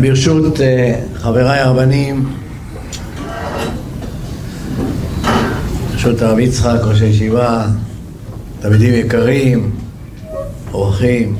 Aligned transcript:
ברשות 0.00 0.60
אה, 0.60 1.00
חבריי 1.14 1.60
הרבנים, 1.60 2.28
ברשות 5.90 6.22
הרב 6.22 6.38
יצחק, 6.38 6.78
ראש 6.84 7.00
הישיבה, 7.00 7.66
תלמידים 8.60 8.94
יקרים, 8.94 9.70
אורחים. 10.72 11.36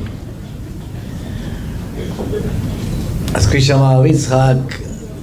אז 3.34 3.46
כפי 3.46 3.60
שאמר 3.60 3.84
הרב 3.84 4.06
יצחק, 4.06 4.56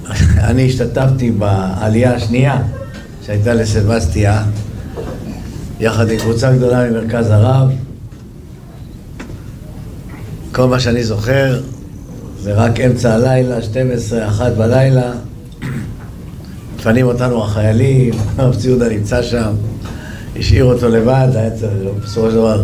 אני 0.48 0.66
השתתפתי 0.66 1.30
בעלייה 1.30 2.14
השנייה 2.14 2.62
שהייתה 3.26 3.54
לסבסטיה, 3.54 4.44
יחד 5.80 6.10
עם 6.10 6.18
קבוצה 6.18 6.52
גדולה 6.52 6.90
ממרכז 6.90 7.30
הרב. 7.30 7.70
כל 10.52 10.66
מה 10.66 10.80
שאני 10.80 11.04
זוכר 11.04 11.60
זה 12.42 12.54
רק 12.54 12.80
אמצע 12.80 13.14
הלילה, 13.14 13.62
12, 13.62 14.28
1 14.28 14.52
בלילה. 14.52 15.12
מפנים 16.76 17.06
אותנו 17.06 17.44
החיילים, 17.44 18.14
הרב 18.38 18.54
ציודה 18.54 18.88
נמצא 18.88 19.22
שם, 19.22 19.52
השאיר 20.36 20.64
אותו 20.64 20.88
לבד, 20.88 21.28
היה 21.34 21.50
צריך 21.50 21.72
בסופו 22.02 22.30
של 22.30 22.36
דבר 22.36 22.62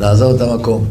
לעזוב 0.00 0.34
את 0.34 0.40
המקום. 0.40 0.84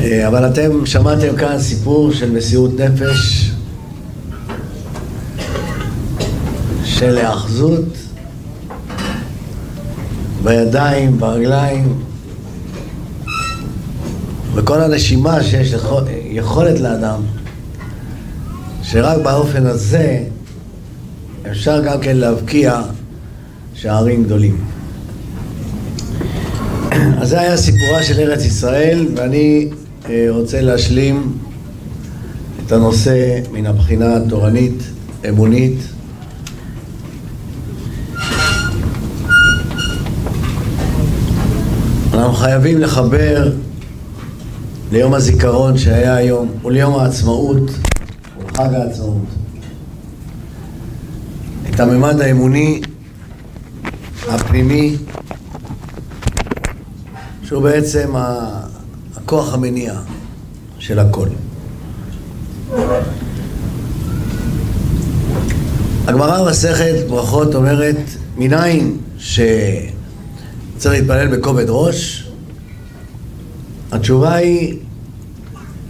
אה, 0.00 0.28
אבל 0.28 0.46
אתם 0.46 0.86
שמעתם 0.86 1.36
כאן 1.36 1.58
סיפור 1.58 2.12
של 2.12 2.30
מסירות 2.30 2.80
נפש, 2.80 3.50
של 6.84 7.18
היאחזות 7.18 7.84
בידיים, 10.44 11.18
ברגליים, 11.18 12.09
וכל 14.54 14.80
הנשימה 14.80 15.42
שיש 15.42 15.72
יכול, 15.72 16.02
יכולת 16.30 16.80
לאדם, 16.80 17.20
שרק 18.82 19.22
באופן 19.22 19.66
הזה 19.66 20.22
אפשר 21.50 21.80
גם 21.84 22.00
כן 22.00 22.16
להבקיע 22.16 22.82
שערים 23.74 24.24
גדולים. 24.24 24.64
אז 27.20 27.28
זה 27.28 27.40
היה 27.40 27.56
סיפורה 27.56 28.02
של 28.02 28.20
ארץ 28.20 28.44
ישראל, 28.44 29.08
ואני 29.16 29.68
אה, 30.08 30.26
רוצה 30.28 30.60
להשלים 30.60 31.38
את 32.66 32.72
הנושא 32.72 33.40
מן 33.52 33.66
הבחינה 33.66 34.16
התורנית, 34.16 34.82
אמונית. 35.28 35.78
אנחנו 42.14 42.32
חייבים 42.32 42.78
לחבר 42.78 43.52
ליום 44.92 45.14
הזיכרון 45.14 45.78
שהיה 45.78 46.14
היום 46.14 46.48
וליום 46.64 46.94
העצמאות 46.94 47.70
ולחג 48.38 48.74
העצמאות 48.74 49.26
את 51.70 51.80
הממד 51.80 52.20
האמוני 52.20 52.80
הפנימי 54.28 54.96
שהוא 57.44 57.62
בעצם 57.62 58.12
הכוח 59.16 59.54
המניע 59.54 59.94
של 60.78 60.98
הכל. 60.98 61.28
הגמרא 66.06 66.44
במסכת 66.44 66.94
ברכות 67.08 67.54
אומרת 67.54 67.96
מניין 68.36 68.96
שצריך 69.18 69.94
להתפלל 70.86 71.36
בכובד 71.36 71.66
ראש 71.68 72.19
התשובה 73.92 74.34
היא, 74.34 74.76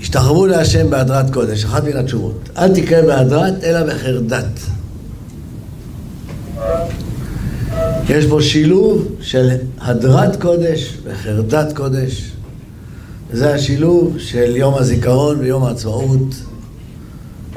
השתחררו 0.00 0.46
להשם 0.46 0.90
בהדרת 0.90 1.30
קודש, 1.32 1.64
אחת 1.64 1.84
מן 1.84 1.96
התשובות. 1.96 2.50
אל 2.58 2.74
תקרא 2.74 3.02
בהדרת, 3.02 3.64
אלא 3.64 3.94
בחרדת. 3.94 4.60
יש 8.08 8.26
בו 8.26 8.42
שילוב 8.42 9.08
של 9.20 9.50
הדרת 9.80 10.42
קודש 10.42 10.98
וחרדת 11.04 11.76
קודש. 11.76 12.30
זה 13.32 13.54
השילוב 13.54 14.18
של 14.18 14.56
יום 14.56 14.74
הזיכרון 14.74 15.38
ויום 15.38 15.64
העצמאות. 15.64 16.34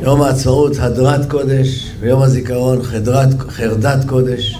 יום 0.03 0.21
העצמאות 0.21 0.71
הדרת 0.79 1.29
קודש, 1.29 1.91
ויום 1.99 2.21
הזיכרון 2.21 2.83
חדרת, 2.83 3.39
חרדת 3.49 4.05
קודש. 4.07 4.57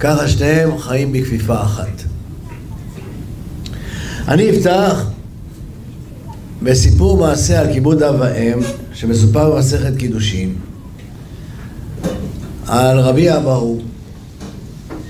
ככה 0.00 0.28
שניהם 0.28 0.78
חיים 0.78 1.12
בכפיפה 1.12 1.62
אחת. 1.62 2.02
אני 4.30 4.50
אפתח 4.50 5.06
בסיפור 6.62 7.18
מעשה 7.18 7.60
על 7.60 7.72
כיבוד 7.72 8.02
אב 8.02 8.16
ואם 8.20 8.58
שמסופר 8.94 9.54
במסכת 9.54 9.96
קידושין 9.96 10.54
על 12.66 12.98
רבי 12.98 13.36
אבהו 13.36 13.80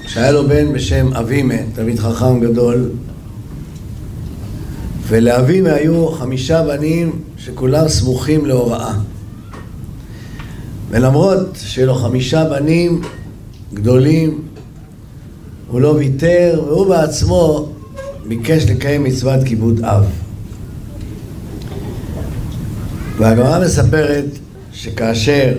שהיה 0.07 0.33
לו 0.33 0.49
בן 0.49 0.73
בשם 0.73 1.15
אבימה, 1.15 1.55
תלמיד 1.75 1.99
חכם 1.99 2.41
גדול 2.41 2.91
ולאבימה 5.07 5.73
היו 5.73 6.09
חמישה 6.09 6.63
בנים 6.63 7.23
שכולם 7.37 7.89
סמוכים 7.89 8.47
להוראה. 8.47 8.95
ולמרות 10.91 11.47
שהיו 11.57 11.87
לו 11.87 11.95
חמישה 11.95 12.45
בנים 12.45 13.01
גדולים 13.75 14.43
הוא 15.69 15.81
לא 15.81 15.89
ויתר 15.89 16.63
והוא 16.67 16.87
בעצמו 16.87 17.69
ביקש 18.31 18.65
לקיים 18.71 19.05
מצוות 19.05 19.45
כיבוד 19.45 19.81
אב. 19.85 20.05
והגמרא 23.19 23.65
מספרת 23.65 24.25
שכאשר 24.73 25.57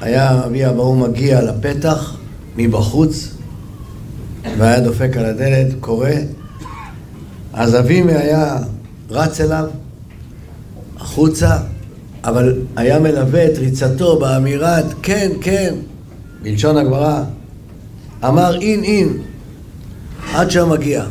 היה 0.00 0.44
אבי 0.44 0.66
אבהו 0.66 0.96
מגיע 0.96 1.42
לפתח 1.42 2.16
מבחוץ 2.56 3.34
והיה 4.58 4.80
דופק 4.80 5.16
על 5.16 5.24
הדלת, 5.24 5.66
קורא, 5.80 6.08
אז 7.52 7.76
אבימי 7.76 8.12
היה 8.12 8.56
רץ 9.10 9.40
אליו 9.40 9.68
החוצה, 10.96 11.58
אבל 12.24 12.58
היה 12.76 12.98
מלווה 12.98 13.46
את 13.46 13.58
ריצתו 13.58 14.18
באמירת 14.18 14.84
כן, 15.02 15.30
כן, 15.40 15.74
בלשון 16.42 16.76
הגמרא, 16.76 17.22
אמר 18.24 18.60
אין 18.60 18.84
אין 18.84 19.08
עד 20.32 20.50
שהוא 20.50 20.68
מגיע. 20.68 21.04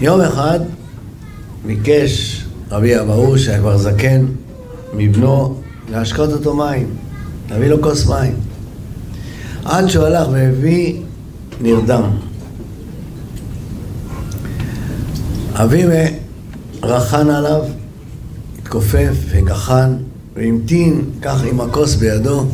יום 0.00 0.20
אחד 0.20 0.60
ביקש 1.66 2.44
רבי 2.70 3.00
אבהו, 3.00 3.38
שהיה 3.38 3.58
כבר 3.58 3.78
זקן, 3.78 4.26
מבנו, 4.94 5.54
להשקות 5.90 6.32
אותו 6.32 6.56
מים, 6.56 6.86
להביא 7.50 7.68
לו 7.68 7.82
כוס 7.82 8.06
מים. 8.06 8.34
עד 9.64 9.88
שהוא 9.88 10.04
הלך 10.04 10.28
והביא, 10.32 11.00
נרדם. 11.60 12.02
אבימה 15.54 16.04
רחן 16.82 17.30
עליו, 17.30 17.62
התכופף 18.58 19.14
וגחן 19.28 19.96
והמתין 20.36 21.04
כך 21.22 21.44
עם 21.44 21.60
הכוס 21.60 21.94
בידו 21.94 22.46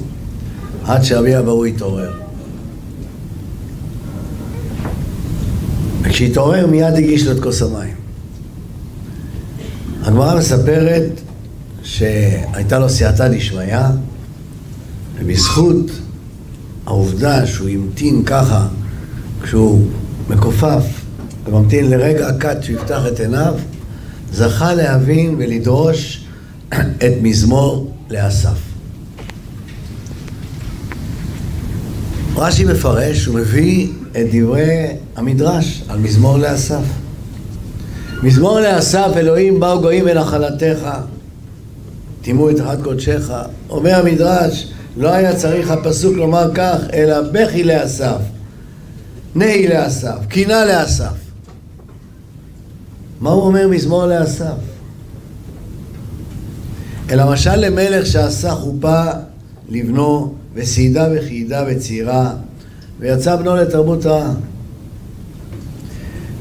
עד 0.84 1.02
שאבי 1.02 1.38
אבהו 1.38 1.64
התעורר. 1.64 2.21
וכשהתעורר 6.02 6.66
מיד 6.66 6.94
הגיש 6.94 7.26
לו 7.26 7.32
את 7.32 7.40
כוס 7.42 7.62
המים. 7.62 7.94
הגמרא 10.02 10.38
מספרת 10.38 11.20
שהייתה 11.82 12.78
לו 12.78 12.88
סייעתא 12.88 13.28
דשמיא, 13.28 13.78
ובזכות 15.18 15.90
העובדה 16.86 17.46
שהוא 17.46 17.68
המתין 17.68 18.22
ככה, 18.26 18.68
כשהוא 19.42 19.86
מכופף 20.28 20.84
וממתין 21.46 21.90
לרגע 21.90 22.28
הקט 22.28 22.62
שיפתח 22.62 23.02
את 23.12 23.20
עיניו, 23.20 23.54
זכה 24.32 24.74
להבין 24.74 25.34
ולדרוש 25.38 26.24
את 27.04 27.12
מזמור 27.22 27.92
לאסף. 28.10 28.58
רש"י 32.36 32.64
מפרש, 32.64 33.26
הוא 33.26 33.34
מביא 33.34 33.88
את 34.16 34.26
דברי 34.32 34.86
המדרש 35.16 35.82
על 35.88 35.98
מזמור 35.98 36.38
לאסף. 36.38 36.82
מזמור 38.22 38.60
לאסף, 38.60 39.08
אלוהים 39.16 39.60
באו 39.60 39.80
גויים 39.80 40.04
ונחלתך, 40.06 40.88
טימאו 42.22 42.50
את 42.50 42.60
אחד 42.60 42.82
קודשך. 42.82 43.30
אומר 43.70 43.94
המדרש, 43.94 44.72
לא 44.96 45.08
היה 45.08 45.36
צריך 45.36 45.70
הפסוק 45.70 46.16
לומר 46.16 46.50
כך, 46.54 46.78
אלא 46.92 47.20
בכי 47.32 47.64
לאסף, 47.64 48.18
נהי 49.34 49.68
לאסף, 49.68 50.16
קינה 50.28 50.64
לאסף. 50.64 51.14
מה 53.20 53.30
הוא 53.30 53.42
אומר 53.42 53.68
מזמור 53.68 54.06
לאסף? 54.06 54.54
אלא 57.10 57.32
משל 57.32 57.56
למלך 57.56 58.06
שעשה 58.06 58.50
חופה 58.50 59.04
לבנו 59.68 60.34
וסעידה 60.54 61.08
וחיידה 61.16 61.64
וצעירה 61.68 62.34
ויצא 63.02 63.36
בנו 63.36 63.56
לתרבות 63.56 64.06
רעה. 64.06 64.32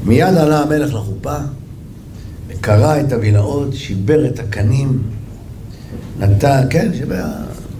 מיד 0.04 0.34
עלה 0.36 0.62
המלך 0.62 0.94
לחופה 0.94 1.36
קרע 2.60 3.00
את 3.00 3.12
הווילאות, 3.12 3.74
שיבר 3.74 4.26
את 4.26 4.38
הקנים, 4.38 5.02
נתן, 6.18 6.62
כן, 6.70 6.90
שיבר, 6.94 7.24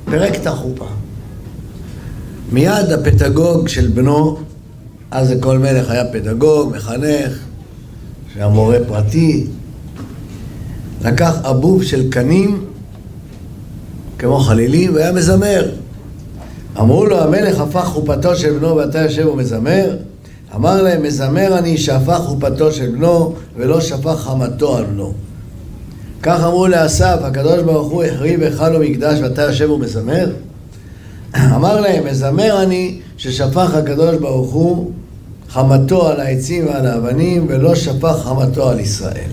פירק 0.05 0.35
את 0.35 0.47
החופה. 0.47 0.89
מיד 2.53 2.93
הפדגוג 2.93 3.69
של 3.69 3.89
בנו, 3.89 4.39
אז 5.11 5.31
לכל 5.31 5.59
מלך 5.59 5.91
היה 5.91 6.05
פדגוג, 6.13 6.73
מחנך, 6.77 7.39
שהיה 8.35 8.49
מורה 8.49 8.79
פרטי, 8.89 9.47
לקח 11.05 11.35
אבוב 11.43 11.83
של 11.83 12.11
קנים, 12.11 12.65
כמו 14.19 14.39
חלילים, 14.39 14.95
והיה 14.95 15.13
מזמר. 15.13 15.71
אמרו 16.79 17.07
לו, 17.07 17.21
המלך 17.21 17.61
הפך 17.61 17.85
חופתו 17.85 18.37
של 18.37 18.59
בנו 18.59 18.77
ואתה 18.77 18.99
יושב 18.99 19.27
ומזמר? 19.27 19.97
אמר 20.55 20.83
להם, 20.83 21.03
מזמר 21.03 21.59
אני 21.59 21.79
שהפך 21.79 22.21
חופתו 22.25 22.73
של 22.73 22.91
בנו 22.91 23.35
ולא 23.57 23.81
שפך 23.81 24.17
חמתו 24.17 24.77
על 24.77 24.85
בנו. 24.85 25.13
כך 26.23 26.41
אמרו 26.45 26.67
לאסף, 26.67 27.17
הקדוש 27.23 27.63
ברוך 27.63 27.93
הוא 27.93 28.05
החריב 28.05 28.43
היכל 28.43 28.77
ומקדש 28.77 29.21
ואתה 29.21 29.43
יושב 29.43 29.71
ומזמר? 29.71 30.31
אמר 31.57 31.81
להם, 31.81 32.07
מזמר 32.07 32.63
אני 32.63 33.01
ששפך 33.17 33.75
הקדוש 33.75 34.17
ברוך 34.17 34.53
הוא 34.53 34.91
חמתו 35.49 36.09
על 36.09 36.21
העצים 36.21 36.67
ועל 36.67 36.87
האבנים 36.87 37.47
ולא 37.49 37.75
שפך 37.75 38.17
חמתו 38.25 38.69
על 38.71 38.81
ישראל. 38.81 39.31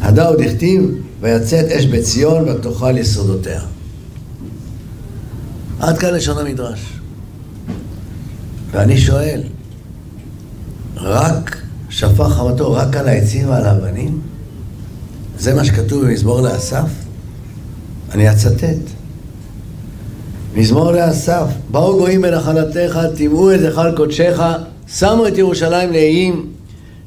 הדה 0.00 0.28
עוד 0.28 0.40
הכתיב, 0.40 0.94
ויצאת 1.20 1.64
אש 1.64 1.86
בציון 1.86 2.48
ותאכל 2.48 2.98
יסודותיה. 2.98 3.60
עד 5.80 5.98
כאן 5.98 6.14
לשון 6.14 6.38
המדרש. 6.38 6.80
ואני 8.70 8.98
שואל, 8.98 9.42
רק 10.96 11.56
שפך 11.90 12.28
חמתו 12.28 12.72
רק 12.72 12.96
על 12.96 13.08
העצים 13.08 13.48
ועל 13.48 13.64
האבנים? 13.66 14.20
זה 15.38 15.54
מה 15.54 15.64
שכתוב 15.64 16.04
במזמור 16.04 16.40
לאסף? 16.40 16.88
אני 18.12 18.30
אצטט. 18.30 18.90
מזמור 20.54 20.92
לאסף, 20.92 21.44
באו 21.70 21.98
גויים 21.98 22.22
בנחלתך, 22.22 22.98
טימאו 23.16 23.54
את 23.54 23.60
היכל 23.60 23.96
קודשך, 23.96 24.40
שמו 24.88 25.26
את 25.28 25.38
ירושלים 25.38 25.92
לאיים, 25.92 26.46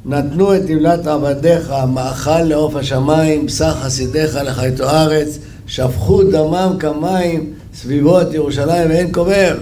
נתנו 0.05 0.55
את 0.55 0.61
נמלת 0.67 1.07
עבדיך, 1.07 1.73
מאכל 1.93 2.41
לעוף 2.41 2.75
השמיים, 2.75 3.45
בשר 3.45 3.73
חסידיך 3.73 4.35
לחייתו 4.43 4.89
ארץ, 4.89 5.37
שפכו 5.67 6.23
דמם 6.23 6.75
כמים 6.79 7.53
סביבות 7.75 8.33
ירושלים 8.33 8.89
ואין 8.89 9.11
קובר. 9.11 9.57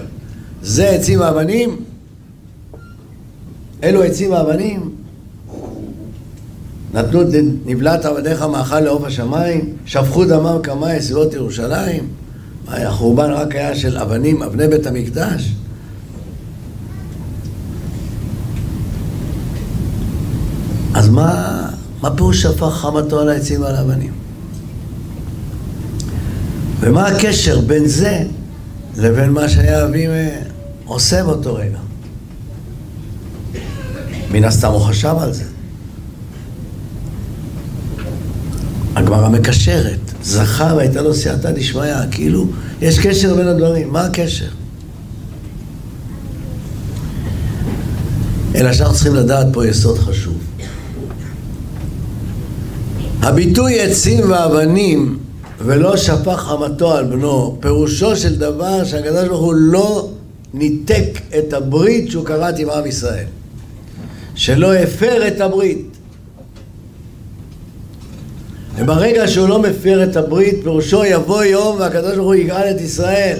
זה 0.62 0.88
עצים 0.88 1.22
האבנים? 1.22 1.76
אלו 3.82 4.02
עצים 4.02 4.32
האבנים? 4.32 4.90
נתנו 6.94 7.20
נבלת 7.66 8.04
עבדיך 8.04 8.42
מאכל 8.42 8.80
לעוף 8.80 9.04
השמיים, 9.04 9.72
שפכו 9.86 10.24
דמם 10.24 10.58
כמים 10.62 11.00
סביבות 11.00 11.34
ירושלים. 11.34 12.08
החורבן 12.68 13.30
רק 13.30 13.54
היה 13.54 13.76
של 13.76 13.98
אבנים, 13.98 14.42
אבני 14.42 14.68
בית 14.68 14.86
המקדש. 14.86 15.52
אז 20.94 21.08
מה, 21.08 21.68
מה 22.02 22.16
פירוש 22.16 22.42
שפך 22.42 22.64
חמתו 22.64 23.20
על 23.20 23.28
העצים 23.28 23.62
ועל 23.62 23.74
האבנים? 23.74 24.21
ומה 26.82 27.06
הקשר 27.06 27.60
בין 27.60 27.86
זה 27.86 28.22
לבין 28.96 29.30
מה 29.30 29.48
שהיה 29.48 29.84
אבי 29.84 30.06
עושה 30.84 31.24
באותו 31.24 31.54
רגע? 31.54 31.78
מן 34.32 34.44
הסתם 34.44 34.68
הוא 34.68 34.80
חשב 34.80 35.14
על 35.20 35.32
זה. 35.32 35.44
הגמרא 38.96 39.28
מקשרת, 39.28 39.98
זכה 40.22 40.72
והייתה 40.76 41.02
לו 41.02 41.14
סייעתא 41.14 41.50
דשמיא, 41.50 41.94
כאילו 42.10 42.46
יש 42.80 42.98
קשר 42.98 43.34
בין 43.34 43.48
הדברים, 43.48 43.92
מה 43.92 44.04
הקשר? 44.04 44.48
אלא 48.54 48.72
שאנחנו 48.72 48.94
צריכים 48.94 49.14
לדעת 49.14 49.46
פה 49.52 49.66
יסוד 49.66 49.98
חשוב. 49.98 50.36
הביטוי 53.22 53.80
עצים 53.80 54.30
ואבנים 54.30 55.18
ולא 55.64 55.96
שפך 55.96 56.36
חמתו 56.36 56.92
על 56.92 57.04
בנו, 57.04 57.56
פירושו 57.60 58.16
של 58.16 58.36
דבר 58.36 58.84
שהקדוש 58.84 59.28
ברוך 59.28 59.40
הוא 59.40 59.54
לא 59.54 60.10
ניתק 60.54 61.20
את 61.38 61.52
הברית 61.52 62.10
שהוא 62.10 62.24
כרת 62.24 62.58
עם 62.58 62.70
עם 62.70 62.86
ישראל. 62.86 63.24
שלא 64.34 64.74
הפר 64.74 65.28
את 65.28 65.40
הברית. 65.40 65.86
וברגע 68.76 69.28
שהוא 69.28 69.48
לא 69.48 69.62
מפר 69.62 70.04
את 70.04 70.16
הברית, 70.16 70.54
פירושו 70.62 71.04
יבוא 71.04 71.44
יום 71.44 71.78
והקדוש 71.78 72.14
ברוך 72.14 72.26
הוא 72.26 72.34
יגאל 72.34 72.70
את 72.70 72.80
ישראל. 72.80 73.38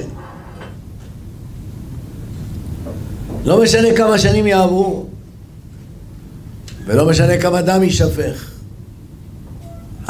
לא 3.45 3.63
משנה 3.63 3.89
כמה 3.97 4.19
שנים 4.19 4.47
יעברו, 4.47 5.07
ולא 6.87 7.07
משנה 7.07 7.39
כמה 7.39 7.63
דם 7.63 7.83
יישפך. 7.83 8.52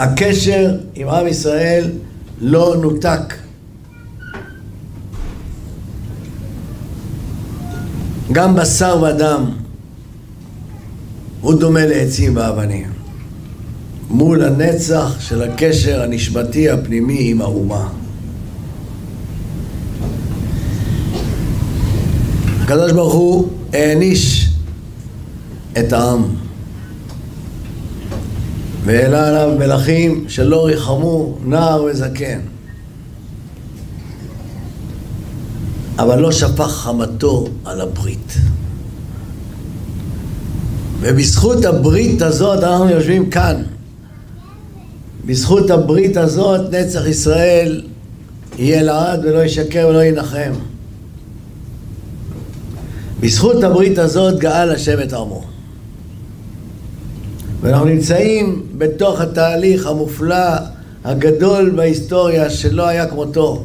הקשר 0.03 0.77
עם 0.95 1.09
עם 1.09 1.27
ישראל 1.27 1.91
לא 2.41 2.77
נותק. 2.83 3.35
גם 8.33 8.55
בשר 8.55 9.03
ודם 9.03 9.51
הוא 11.41 11.55
דומה 11.55 11.87
לעצים 11.87 12.37
ואבנים. 12.37 12.93
מול 14.11 14.45
הנצח 14.45 15.21
של 15.21 15.43
הקשר 15.43 16.03
הנשמתי 16.03 16.71
הפנימי 16.71 17.31
עם 17.31 17.41
האומה. 17.41 17.89
הקדוש 22.61 22.93
ברוך 22.93 23.15
הוא 23.15 23.49
העניש 23.73 24.49
את 25.79 25.93
העם 25.93 26.42
והעלה 28.85 29.29
עליו 29.29 29.59
מלכים 29.59 30.25
שלא 30.29 30.67
ריחמו 30.67 31.39
נער 31.45 31.85
וזקן 31.85 32.41
אבל 35.99 36.19
לא 36.19 36.33
שפך 36.33 36.71
חמתו 36.71 37.49
על 37.65 37.81
הברית 37.81 38.35
ובזכות 41.01 41.65
הברית 41.65 42.23
הזאת 42.23 42.65
אנחנו 42.65 42.89
יושבים 42.89 43.31
כאן 43.31 43.63
בזכות 45.27 45.71
הברית 45.71 46.17
הזאת 46.17 46.75
נצח 46.75 47.07
ישראל 47.07 47.83
יהיה 48.59 48.83
לעד 48.83 49.25
ולא 49.25 49.45
ישקר 49.45 49.87
ולא 49.91 50.05
ינחם. 50.05 50.53
בזכות 53.21 53.65
הברית 53.65 53.99
הזאת 53.99 54.39
גאל 54.39 54.71
השם 54.71 55.03
את 55.03 55.13
עמו. 55.13 55.52
ואנחנו 57.63 57.87
נמצאים 57.87 58.63
בתוך 58.79 59.21
התהליך 59.21 59.87
המופלא 59.87 60.57
הגדול 61.05 61.71
בהיסטוריה 61.71 62.51
שלא 62.51 62.89
היה 62.89 63.07
כמותו. 63.07 63.65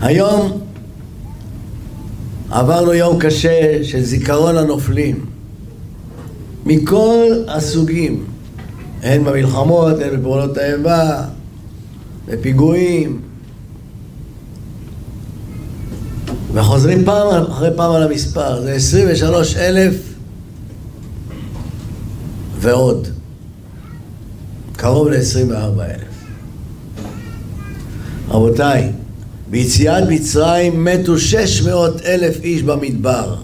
היום 0.00 0.60
עברנו 2.50 2.94
יום 2.94 3.18
קשה 3.18 3.84
של 3.84 4.02
זיכרון 4.02 4.56
הנופלים. 4.56 5.26
מכל 6.66 7.24
הסוגים, 7.48 8.24
הן 9.02 9.24
במלחמות, 9.24 10.00
הן 10.00 10.20
בפעולות 10.20 10.56
האיבה, 10.56 11.22
בפיגועים, 12.26 13.20
וחוזרים 16.52 17.04
פעם 17.04 17.42
אחרי 17.50 17.70
פעם 17.76 17.92
על 17.92 18.02
המספר, 18.02 18.62
זה 18.62 18.72
23 18.72 19.56
אלף 19.56 20.07
ועוד, 22.58 23.08
קרוב 24.76 25.08
ל-24 25.08 25.82
אלף. 25.82 26.08
רבותיי, 28.28 28.92
ביציאת 29.50 30.04
מצרים 30.08 30.84
מתו 30.84 31.18
600 31.18 32.00
אלף 32.00 32.40
איש 32.42 32.62
במדבר. 32.62 33.36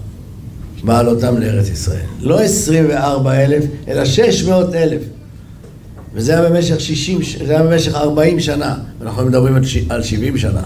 בעלותם 0.84 1.38
לארץ 1.38 1.68
ישראל. 1.68 2.06
לא 2.20 2.40
24 2.40 3.44
אלף, 3.44 3.64
אלא 3.88 4.04
600 4.04 4.74
אלף. 4.74 5.02
וזה 6.14 6.38
היה 6.38 6.50
במשך 6.50 6.80
60, 6.80 7.18
זה 7.46 7.52
היה 7.52 7.62
במשך 7.62 7.94
40 7.94 8.40
שנה, 8.40 8.76
אנחנו 9.02 9.24
מדברים 9.26 9.56
על 9.88 10.02
70 10.02 10.38
שנה. 10.38 10.62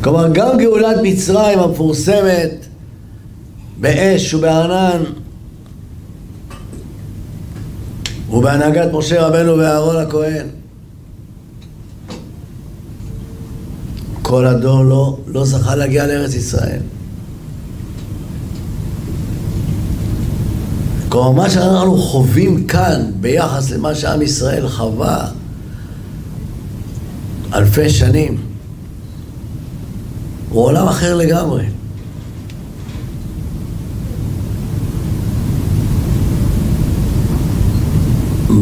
כלומר, 0.00 0.28
גם 0.32 0.58
גאולת 0.58 0.96
מצרים 1.02 1.58
המפורסמת 1.58 2.66
באש 3.80 4.34
ובענן 4.34 5.02
ובהנהגת 8.32 8.88
משה 8.92 9.26
רבנו 9.26 9.58
ואהרון 9.58 9.96
הכהן. 9.96 10.46
כל 14.22 14.46
הדור 14.46 14.84
לא, 14.84 15.18
לא 15.26 15.44
זכה 15.44 15.74
להגיע 15.74 16.06
לארץ 16.06 16.34
ישראל. 16.34 16.80
כלומר, 21.08 21.30
מה 21.30 21.50
שאנחנו 21.50 21.96
חווים 21.96 22.66
כאן 22.66 23.10
ביחס 23.20 23.70
למה 23.70 23.94
שעם 23.94 24.22
ישראל 24.22 24.68
חווה 24.68 25.28
אלפי 27.54 27.90
שנים, 27.90 28.36
הוא 30.50 30.64
עולם 30.64 30.88
אחר 30.88 31.14
לגמרי. 31.16 31.64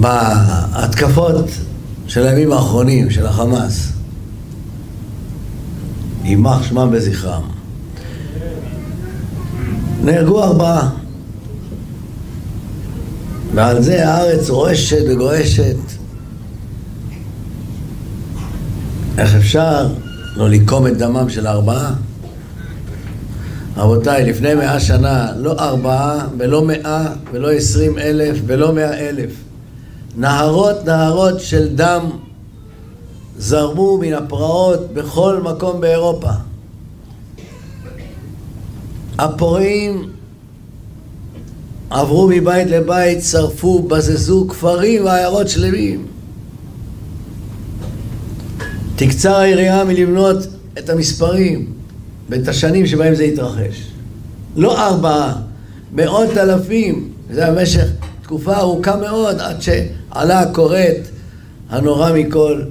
בהתקפות 0.01 1.45
של 2.07 2.27
הימים 2.27 2.53
האחרונים, 2.53 3.11
של 3.11 3.27
החמאס, 3.27 3.93
יימח 6.25 6.63
שמם 6.63 6.89
וזכרם. 6.93 7.43
נהרגו 10.05 10.43
ארבעה. 10.43 10.91
ועל 13.55 13.83
זה 13.83 14.09
הארץ 14.09 14.51
רועשת 14.51 15.03
וגועשת. 15.11 15.77
איך 19.19 19.35
אפשר 19.35 19.89
לא 20.37 20.49
לקום 20.51 20.87
את 20.87 20.97
דמם 20.97 21.29
של 21.29 21.47
ארבעה? 21.47 21.95
רבותיי, 23.77 24.31
לפני 24.31 24.55
מאה 24.55 24.81
שנה, 24.81 25.33
לא 25.37 25.53
ארבעה 25.59 26.27
ולא 26.39 26.65
מאה 26.65 27.07
ולא 27.33 27.51
עשרים 27.53 27.99
אלף 27.99 28.39
ולא 28.47 28.73
מאה 28.73 29.09
אלף. 29.09 29.50
נהרות 30.17 30.85
נהרות 30.85 31.41
של 31.41 31.69
דם 31.75 32.11
זרמו 33.39 33.99
מן 33.99 34.13
הפרעות 34.13 34.95
בכל 34.95 35.41
מקום 35.43 35.81
באירופה. 35.81 36.31
הפורעים 39.19 40.11
עברו 41.91 42.29
מבית 42.29 42.67
לבית, 42.71 43.25
שרפו, 43.25 43.83
בזזו 43.83 44.47
כפרים 44.49 45.05
ועיירות 45.05 45.49
שלמים. 45.49 46.07
תקצר 48.97 49.35
העירייה 49.35 49.85
מלבנות 49.85 50.37
את 50.79 50.91
המספרים 50.91 51.73
ואת 52.29 52.49
השנים 52.49 52.87
שבהם 52.87 53.15
זה 53.15 53.23
התרחש. 53.23 53.87
לא 54.57 54.87
ארבעה, 54.89 55.35
מאות 55.93 56.37
אלפים. 56.37 57.13
זה 57.31 57.51
במשך 57.51 57.87
תקופה 58.23 58.57
ארוכה 58.57 58.97
מאוד 58.97 59.41
עד 59.41 59.63
שעלה 60.15 60.41
הכורת 60.41 61.09
הנורא 61.71 62.13
מכל 62.13 62.63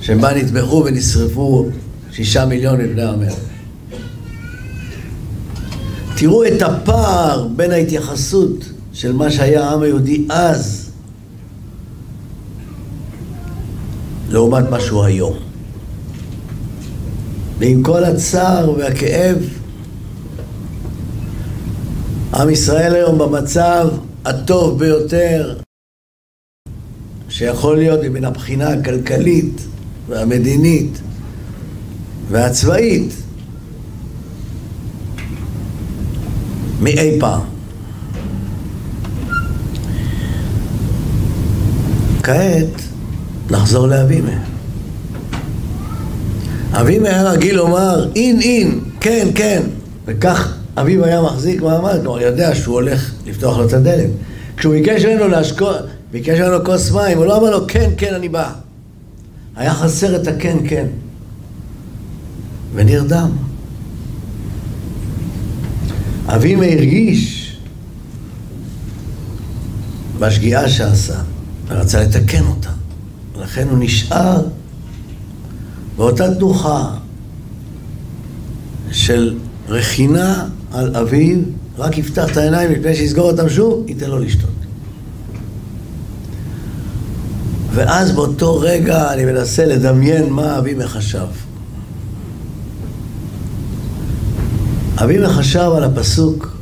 שבה 0.00 0.34
נטבחו 0.34 0.82
ונשרפו 0.86 1.68
שישה 2.12 2.46
מיליון 2.46 2.80
מבני 2.80 3.02
המלך. 3.02 3.34
תראו 6.16 6.44
את 6.44 6.62
הפער 6.62 7.48
בין 7.56 7.70
ההתייחסות 7.70 8.64
של 8.92 9.12
מה 9.12 9.30
שהיה 9.30 9.64
העם 9.64 9.82
היהודי 9.82 10.26
אז 10.28 10.90
לעומת 14.28 14.64
מה 14.70 14.80
שהוא 14.80 15.04
היום. 15.04 15.36
ועם 17.58 17.82
כל 17.82 18.04
הצער 18.04 18.78
והכאב, 18.78 19.36
עם 22.34 22.50
ישראל 22.50 22.94
היום 22.94 23.18
במצב 23.18 23.88
הטוב 24.24 24.78
ביותר 24.78 25.58
שיכול 27.28 27.76
להיות 27.76 28.00
מן 28.10 28.24
הבחינה 28.24 28.68
הכלכלית 28.68 29.66
והמדינית 30.08 31.00
והצבאית 32.28 33.12
מאי 36.80 37.16
פעם. 37.20 37.40
כעת 42.22 42.82
נחזור 43.50 43.86
לאבימה. 43.86 44.44
אבימה 46.72 47.08
היה 47.08 47.30
רגיל 47.30 47.56
לומר 47.56 48.10
אין 48.16 48.40
אין, 48.40 48.80
כן 49.00 49.28
כן, 49.34 49.62
וכך 50.06 50.59
אביו 50.80 51.04
היה 51.04 51.22
מחזיק 51.22 51.62
מעמד, 51.62 51.98
כלומר 52.02 52.20
יודע 52.20 52.54
שהוא 52.54 52.74
הולך 52.74 53.12
לפתוח 53.26 53.58
לו 53.58 53.66
את 53.66 53.72
הדלת. 53.72 54.10
כשהוא 54.56 54.74
ביקש 54.74 55.04
ממנו 55.04 55.28
להשקוע, 55.28 55.74
ביקש 56.10 56.40
ממנו 56.40 56.64
כוס 56.64 56.90
מים, 56.90 57.18
הוא 57.18 57.26
לא 57.26 57.36
אמר 57.36 57.50
לו 57.50 57.66
כן 57.68 57.90
כן 57.96 58.14
אני 58.14 58.28
בא. 58.28 58.52
היה 59.56 59.74
חסר 59.74 60.16
את 60.16 60.26
הכן 60.26 60.56
כן. 60.68 60.86
ונרדם. 62.74 63.30
אבימה 66.26 66.64
הרגיש 66.64 67.56
בשגיאה 70.18 70.68
שעשה, 70.68 71.20
ורצה 71.68 72.02
לתקן 72.02 72.44
אותה. 72.44 72.70
ולכן 73.38 73.68
הוא 73.68 73.78
נשאר 73.80 74.42
באותה 75.96 76.34
תנוחה 76.34 76.90
של 78.92 79.38
רכינה 79.68 80.48
על 80.70 80.96
אביו, 80.96 81.38
רק 81.78 81.98
יפתח 81.98 82.32
את 82.32 82.36
העיניים 82.36 82.72
לפני 82.72 82.94
שיסגור 82.94 83.30
אותם 83.30 83.48
שוב, 83.48 83.84
ייתן 83.88 84.10
לו 84.10 84.18
לשתות. 84.18 84.50
ואז 87.74 88.12
באותו 88.12 88.58
רגע 88.58 89.12
אני 89.12 89.24
מנסה 89.24 89.66
לדמיין 89.66 90.30
מה 90.30 90.58
אבימה 90.58 90.88
חשב. 90.88 91.26
אבימה 94.96 95.28
חשב 95.28 95.70
על 95.76 95.84
הפסוק 95.84 96.60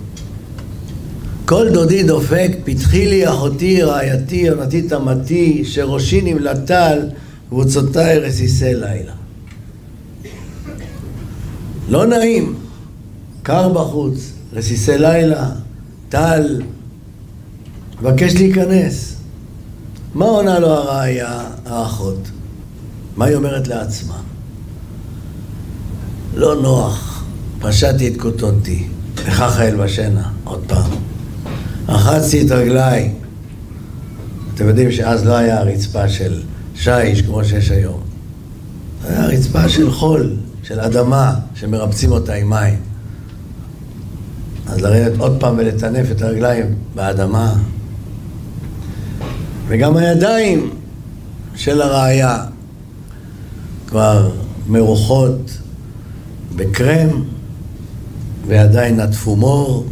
כל 1.49 1.69
דודי 1.73 2.03
דופק, 2.03 2.51
פתחי 2.65 3.07
לי 3.09 3.29
אחותי, 3.29 3.83
רעייתי, 3.83 4.37
יונתי 4.37 4.83
תמתי, 4.83 5.65
שראשי 5.65 6.21
נמלטל, 6.21 6.99
קבוצותיי 7.49 8.19
רסיסי 8.19 8.75
לילה. 8.75 9.13
לא 11.89 12.07
נעים, 12.07 12.55
קר 13.49 13.69
בחוץ, 13.69 14.33
רסיסי 14.53 14.99
לילה, 14.99 15.51
טל, 16.09 16.63
מבקש 18.01 18.35
להיכנס. 18.35 19.17
מה 20.15 20.25
עונה 20.25 20.59
לו 20.59 20.69
הרעיה, 20.69 21.41
האחות? 21.67 22.31
מה 23.17 23.25
היא 23.25 23.37
אומרת 23.37 23.69
לעצמה? 23.69 24.21
לא 26.35 26.63
נוח, 26.63 27.25
פשטתי 27.61 28.09
את 28.09 28.21
כותונתי, 28.21 28.87
וככה 29.15 29.69
אלבשנה, 29.69 30.31
עוד 30.45 30.61
פעם. 30.67 30.91
רחצתי 31.89 32.47
את 32.47 32.51
רגליי. 32.51 33.15
אתם 34.55 34.69
יודעים 34.69 34.93
שאז 34.93 35.25
לא 35.25 35.33
היה 35.33 35.63
רצפה 35.63 36.09
של 36.09 36.43
שיש 36.75 37.23
כמו 37.23 37.45
שיש 37.45 37.71
היום. 37.71 38.01
היה 39.05 39.27
רצפה 39.27 39.69
של 39.69 39.91
חול, 39.91 40.37
של 40.63 40.81
אדמה, 40.81 41.35
שמרבצים 41.55 42.13
אותה 42.13 42.35
עם 42.35 42.51
מים. 42.51 42.88
אז 44.69 44.81
לרדת 44.81 45.21
עוד 45.21 45.41
פעם 45.41 45.55
ולטנף 45.59 46.11
את 46.11 46.23
הרגליים 46.23 46.67
באדמה. 46.95 47.55
וגם 49.69 49.97
הידיים 49.97 50.71
של 51.55 51.83
הראיה 51.83 52.45
כבר 53.87 54.31
מרוחות 54.69 55.51
בקרם, 56.57 57.09
ועדיין 58.47 59.01
נטפו 59.01 59.37
מור, 59.37 59.87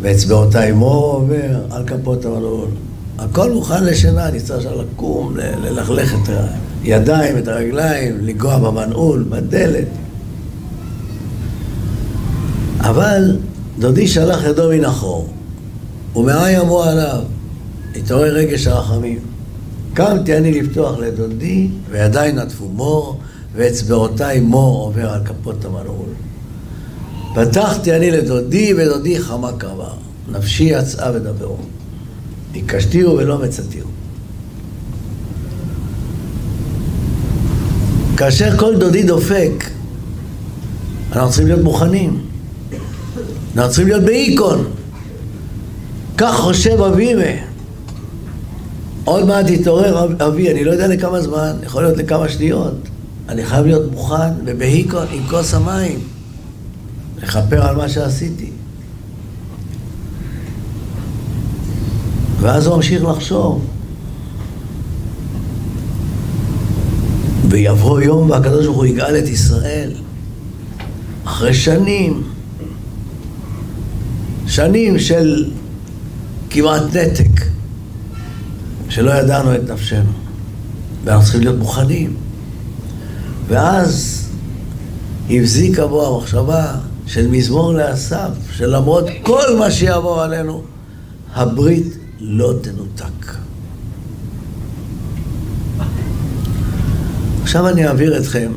ואצבעותיי 0.00 0.72
מור 0.72 1.12
עובר 1.12 1.60
על 1.70 1.86
כפות 1.86 2.24
המלון. 2.24 2.70
הכל 3.18 3.52
מוכן 3.52 3.84
לשינה, 3.84 4.28
אני 4.28 4.40
צריך 4.40 4.66
עכשיו 4.66 4.82
לקום, 4.82 5.36
ללכלך 5.36 6.14
את 6.14 6.30
הידיים, 6.82 7.38
את 7.38 7.48
הרגליים, 7.48 8.18
לנגוע 8.20 8.58
במנעול, 8.58 9.24
בדלת. 9.28 9.88
אבל 12.80 13.36
דודי 13.78 14.08
שלח 14.08 14.44
ידו 14.44 14.68
מן 14.70 14.84
החור, 14.84 15.28
ומאי 16.16 16.58
אמרו 16.58 16.82
עליו, 16.82 17.22
התעורר 17.96 18.34
רגש 18.34 18.66
הרחמים. 18.66 19.18
קמתי 19.94 20.36
אני 20.36 20.62
לפתוח 20.62 20.98
לדודי, 20.98 21.68
וידיי 21.90 22.32
נטפו 22.32 22.68
מור, 22.68 23.20
ואצבעותיי 23.54 24.40
מור 24.40 24.84
עובר 24.84 25.10
על 25.10 25.24
כפות 25.24 25.64
המנעול. 25.64 26.08
פתחתי 27.34 27.96
אני 27.96 28.10
לדודי, 28.10 28.74
ודודי 28.76 29.20
חמה 29.20 29.52
קרבה. 29.52 29.88
נפשי 30.32 30.64
יצאה 30.64 31.10
ודברו. 31.14 31.56
ביקשתיהו 32.52 33.16
ולא 33.16 33.38
מצאתיהו. 33.38 33.88
כאשר 38.16 38.56
כל 38.58 38.76
דודי 38.76 39.02
דופק, 39.02 39.70
אנחנו 41.12 41.28
צריכים 41.28 41.46
להיות 41.46 41.62
מוכנים. 41.62 42.25
אנחנו 43.56 43.70
צריכים 43.70 43.86
להיות 43.86 44.04
באיקון. 44.04 44.64
כך 46.18 46.34
חושב 46.34 46.80
אבי 46.82 47.14
מה. 47.14 47.22
עוד 49.04 49.24
מעט 49.24 49.50
יתעורר 49.50 50.06
אבי, 50.26 50.52
אני 50.52 50.64
לא 50.64 50.70
יודע 50.70 50.86
לכמה 50.86 51.20
זמן, 51.20 51.56
יכול 51.62 51.82
להיות 51.82 51.96
לכמה 51.96 52.28
שניות. 52.28 52.74
אני 53.28 53.44
חייב 53.44 53.66
להיות 53.66 53.92
מוכן 53.92 54.32
ובהיקון 54.44 55.06
עם 55.12 55.22
כוס 55.30 55.54
המים, 55.54 55.98
לכפר 57.22 57.62
על 57.62 57.76
מה 57.76 57.88
שעשיתי. 57.88 58.50
ואז 62.40 62.66
הוא 62.66 62.76
ממשיך 62.76 63.04
לחשוב. 63.04 63.64
ויבוא 67.48 68.00
יום 68.00 68.30
והקדוש 68.30 68.66
ברוך 68.66 68.76
הוא 68.76 68.86
יגאל 68.86 69.18
את 69.18 69.28
ישראל. 69.28 69.90
אחרי 71.24 71.54
שנים, 71.54 72.22
שנים 74.46 74.98
של 74.98 75.50
כמעט 76.50 76.82
נתק, 76.82 77.46
שלא 78.88 79.10
ידענו 79.10 79.54
את 79.54 79.70
נפשנו, 79.70 80.12
ואנחנו 81.04 81.24
צריכים 81.24 81.40
להיות 81.40 81.58
מוכנים. 81.58 82.16
ואז 83.48 84.22
הבזיקה 85.30 85.86
בו 85.86 86.16
המחשבה 86.16 86.74
של 87.06 87.28
מזמור 87.28 87.74
לאסף, 87.74 88.28
שלמרות 88.52 89.04
כל 89.22 89.56
מה 89.58 89.70
שיעבור 89.70 90.22
עלינו, 90.22 90.62
הברית 91.34 91.96
לא 92.20 92.52
תנותק. 92.62 93.36
עכשיו 97.42 97.68
אני 97.68 97.86
אעביר 97.86 98.18
אתכם 98.18 98.52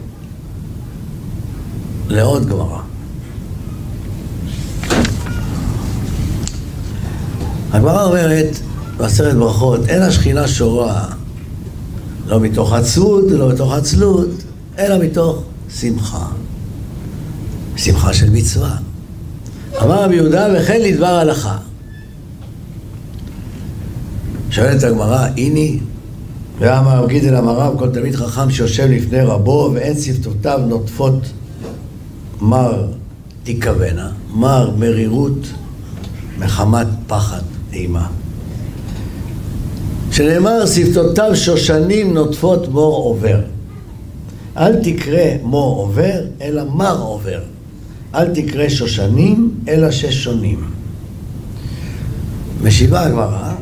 לעוד 2.10 2.50
גמרא. 2.50 2.89
הגמרא 7.72 8.04
אומרת 8.04 8.58
בעשרת 8.98 9.36
ברכות, 9.36 9.90
אין 9.90 10.02
השכינה 10.02 10.48
שורה 10.48 11.06
לא 12.28 12.40
מתוך 12.40 12.74
עצלות 12.74 13.26
ולא 13.32 13.50
מתוך 13.54 13.74
עצלות, 13.74 14.30
אלא 14.78 14.98
מתוך 14.98 15.44
שמחה. 15.80 16.26
שמחה 17.78 18.14
של 18.14 18.30
מצווה. 18.30 18.76
אמר 19.82 20.04
רבי 20.04 20.16
יהודה, 20.16 20.48
וכן 20.56 20.82
לדבר 20.82 21.06
הלכה. 21.06 21.58
שואלת 24.50 24.84
הגמרא, 24.84 25.28
איני, 25.38 25.80
ואמר 26.60 27.04
רב 27.04 27.10
גידל 27.10 27.36
אמר 27.36 27.74
כל 27.78 27.90
תלמיד 27.90 28.16
חכם 28.16 28.52
שיושב 28.52 28.88
לפני 28.90 29.22
רבו 29.22 29.72
ואין 29.74 30.00
שפתותיו 30.00 30.60
נוטפות 30.68 31.14
מר 32.42 32.88
תיכוונה, 33.44 34.10
מר 34.34 34.72
מרירות 34.78 35.48
מחמת 36.40 36.88
פחד 37.08 37.42
אימה. 37.74 38.08
שנאמר 40.12 40.66
שפתותיו 40.66 41.36
שושנים 41.36 42.14
נוטפות 42.14 42.68
מור 42.68 42.96
עובר. 42.96 43.40
אל 44.58 44.76
תקרא 44.84 45.26
מור 45.44 45.76
עובר, 45.76 46.22
אלא 46.42 46.64
מר 46.64 47.02
עובר. 47.02 47.40
אל 48.16 48.34
תקרא 48.34 48.70
שושנים, 48.70 49.52
אלא 49.68 49.92
ששונים. 49.92 50.60
משיבה 52.64 53.02
הגמרא, 53.02 53.54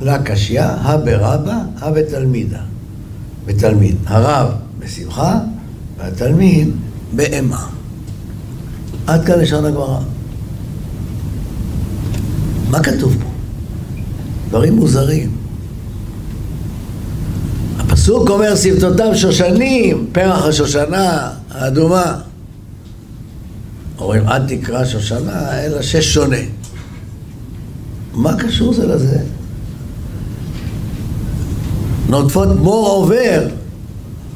לקשיא, 0.00 0.62
הא 0.62 0.96
ברבא, 0.96 1.58
הא 1.78 1.90
בתלמידה. 1.90 2.60
בתלמיד. 3.46 3.96
הרב 4.06 4.48
בשמחה, 4.78 5.38
והתלמיד 5.98 6.68
באימה. 7.12 7.66
עד 9.06 9.24
כאן 9.24 9.38
לשון 9.38 9.64
הגמרא. 9.64 10.00
מה 12.70 12.82
כתוב 12.82 13.16
פה? 13.22 13.35
דברים 14.48 14.76
מוזרים. 14.76 15.30
הפסוק 17.78 18.30
אומר 18.30 18.56
שפתותיו 18.56 19.14
שושנים, 19.14 20.06
פרח 20.12 20.44
השושנה 20.44 21.30
האדומה. 21.50 22.18
אומרים 23.98 24.28
אל 24.28 24.46
תקרא 24.46 24.84
שושנה, 24.84 25.64
אלא 25.64 25.82
שש 25.82 26.14
שונה. 26.14 26.36
מה 28.14 28.36
קשור 28.36 28.74
זה 28.74 28.86
לזה? 28.86 29.18
נוטפות 32.08 32.48
מור 32.48 32.88
עובר. 32.88 33.48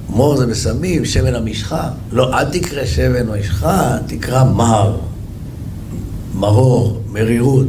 מור 0.08 0.36
זה 0.36 0.46
בסמים, 0.46 1.04
שמן 1.04 1.34
המשחה. 1.34 1.88
לא, 2.12 2.38
אל 2.38 2.44
תקרא 2.44 2.84
שמן 2.84 3.28
או 3.28 3.34
משחה, 3.40 3.96
תקרא 4.06 4.44
מר. 4.44 4.96
מרור, 6.34 7.02
מרירות. 7.12 7.66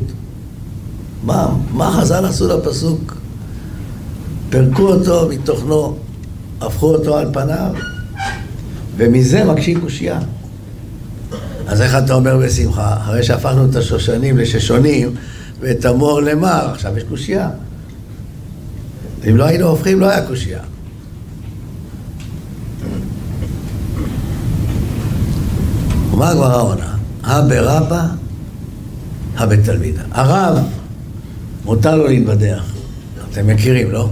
מה, 1.24 1.48
מה 1.72 1.92
חז"ל 1.92 2.26
עשו 2.26 2.48
לפסוק? 2.48 3.18
פירקו 4.50 4.88
אותו 4.88 5.30
מתוכנו, 5.30 5.98
הפכו 6.62 6.94
אותו 6.94 7.18
על 7.18 7.28
פניו, 7.34 7.72
ומזה 8.98 9.44
מקשים 9.44 9.82
קושייה. 9.82 10.20
אז 11.68 11.82
איך 11.82 11.96
אתה 11.96 12.14
אומר 12.14 12.38
בשמחה? 12.38 12.98
אחרי 12.98 13.24
שהפכנו 13.24 13.66
את 13.66 13.76
השושנים 13.76 14.38
לששונים 14.38 15.16
ואת 15.60 15.86
המור 15.86 16.22
למר, 16.22 16.72
עכשיו 16.72 16.98
יש 16.98 17.04
קושייה. 17.04 17.50
אם 19.30 19.38
לא 19.38 19.44
היינו 19.44 19.68
הופכים, 19.68 20.00
לא 20.00 20.10
היה 20.10 20.28
קושייה. 20.28 20.60
ומה 26.12 26.30
הגמרא 26.30 26.62
עונה? 26.62 26.96
הא 27.24 27.42
בתלמידה. 29.46 30.04
הרב, 30.12 30.58
מותר 31.66 31.96
לו 31.96 32.08
להתבדח. 32.08 32.64
אתם 33.32 33.48
מכירים, 33.48 33.92
לא? 33.92 34.10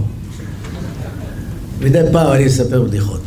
מדי 1.80 2.02
פעם 2.12 2.32
אני 2.32 2.46
אספר 2.46 2.82
בדיחות. 2.82 3.20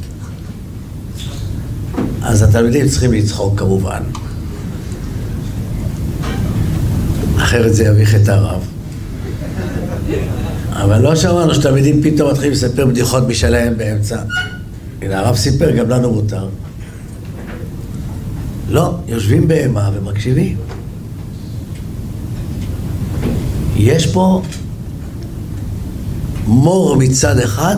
אז 2.21 2.41
התלמידים 2.41 2.87
צריכים 2.87 3.13
לצחוק 3.13 3.59
כמובן. 3.59 4.03
אחרת 7.37 7.75
זה 7.75 7.83
יביך 7.83 8.15
את 8.15 8.29
הרב. 8.29 8.67
אבל 10.71 11.01
לא 11.01 11.15
שמענו 11.15 11.55
שתלמידים 11.55 12.03
פתאום 12.03 12.31
מתחילים 12.31 12.51
לספר 12.51 12.85
בדיחות 12.85 13.27
משלהם 13.27 13.77
באמצע. 13.77 14.21
הנה, 15.01 15.19
הרב 15.19 15.35
סיפר, 15.35 15.71
גם 15.71 15.89
לנו 15.89 16.11
מותר. 16.11 16.47
לא, 18.69 18.95
יושבים 19.07 19.47
בהמה 19.47 19.89
ומקשיבים. 19.93 20.57
יש 23.75 24.07
פה 24.07 24.41
מור 26.47 26.95
מצד 26.95 27.39
אחד 27.39 27.77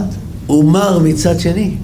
ומר 0.50 1.00
מצד 1.00 1.40
שני. 1.40 1.76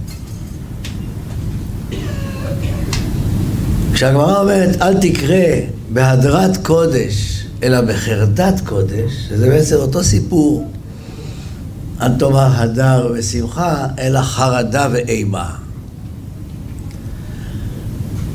כשהגמרא 3.94 4.42
אומרת, 4.42 4.82
אל 4.82 4.98
תקרא 4.98 5.46
בהדרת 5.90 6.58
קודש, 6.58 7.46
אלא 7.64 7.82
בחרדת 7.82 8.62
קודש, 8.66 9.12
שזה 9.30 9.50
בעצם 9.50 9.76
אותו 9.76 10.04
סיפור. 10.04 10.68
אל 12.02 12.18
תאמר 12.18 12.48
הדר 12.56 13.12
ושמחה, 13.14 13.88
אלא 14.00 14.22
חרדה 14.22 14.88
ואימה. 14.92 15.50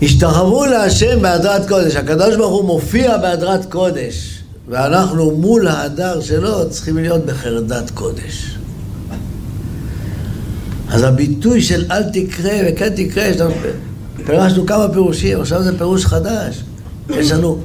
השתחוו 0.02 0.64
להשם 0.64 1.22
בהדרת 1.22 1.68
קודש. 1.68 1.96
הקדוש 1.96 2.36
ברוך 2.36 2.52
הוא 2.52 2.64
מופיע 2.64 3.18
בהדרת 3.18 3.64
קודש, 3.64 4.35
ואנחנו 4.68 5.30
מול 5.30 5.68
ההדר 5.68 6.20
שלו 6.20 6.70
צריכים 6.70 6.96
להיות 6.96 7.26
בחרדת 7.26 7.90
קודש. 7.90 8.58
אז 10.88 11.02
הביטוי 11.02 11.62
של 11.62 11.84
אל 11.90 12.02
תקרא 12.02 12.52
וכן 12.68 12.88
תקרא, 12.96 13.24
פירשנו 14.26 14.66
כמה 14.66 14.88
פירושים, 14.92 15.40
עכשיו 15.40 15.62
זה 15.62 15.78
פירוש 15.78 16.06
חדש. 16.06 16.62
יש 17.10 17.30
לנו 17.30 17.58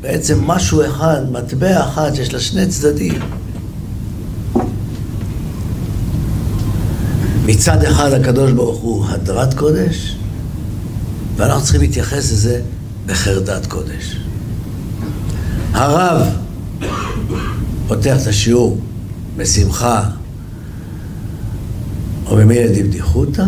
בעצם 0.00 0.40
משהו 0.44 0.86
אחד, 0.86 1.32
מטבע 1.32 1.84
אחד 1.88 2.14
שיש 2.14 2.34
לה 2.34 2.40
שני 2.40 2.66
צדדים. 2.66 3.20
מצד 7.46 7.82
אחד 7.82 8.12
הקדוש 8.12 8.52
ברוך 8.52 8.80
הוא 8.80 9.04
הדרת 9.08 9.54
קודש, 9.54 10.16
ואנחנו 11.36 11.62
צריכים 11.62 11.80
להתייחס 11.80 12.32
לזה 12.32 12.60
בחרדת 13.06 13.66
קודש. 13.66 14.16
הרב 15.72 16.45
פותח 17.88 18.22
את 18.22 18.26
השיעור 18.26 18.78
בשמחה 19.36 20.02
או 22.26 22.36
במילא 22.36 22.66
דבדיחותא, 22.66 23.44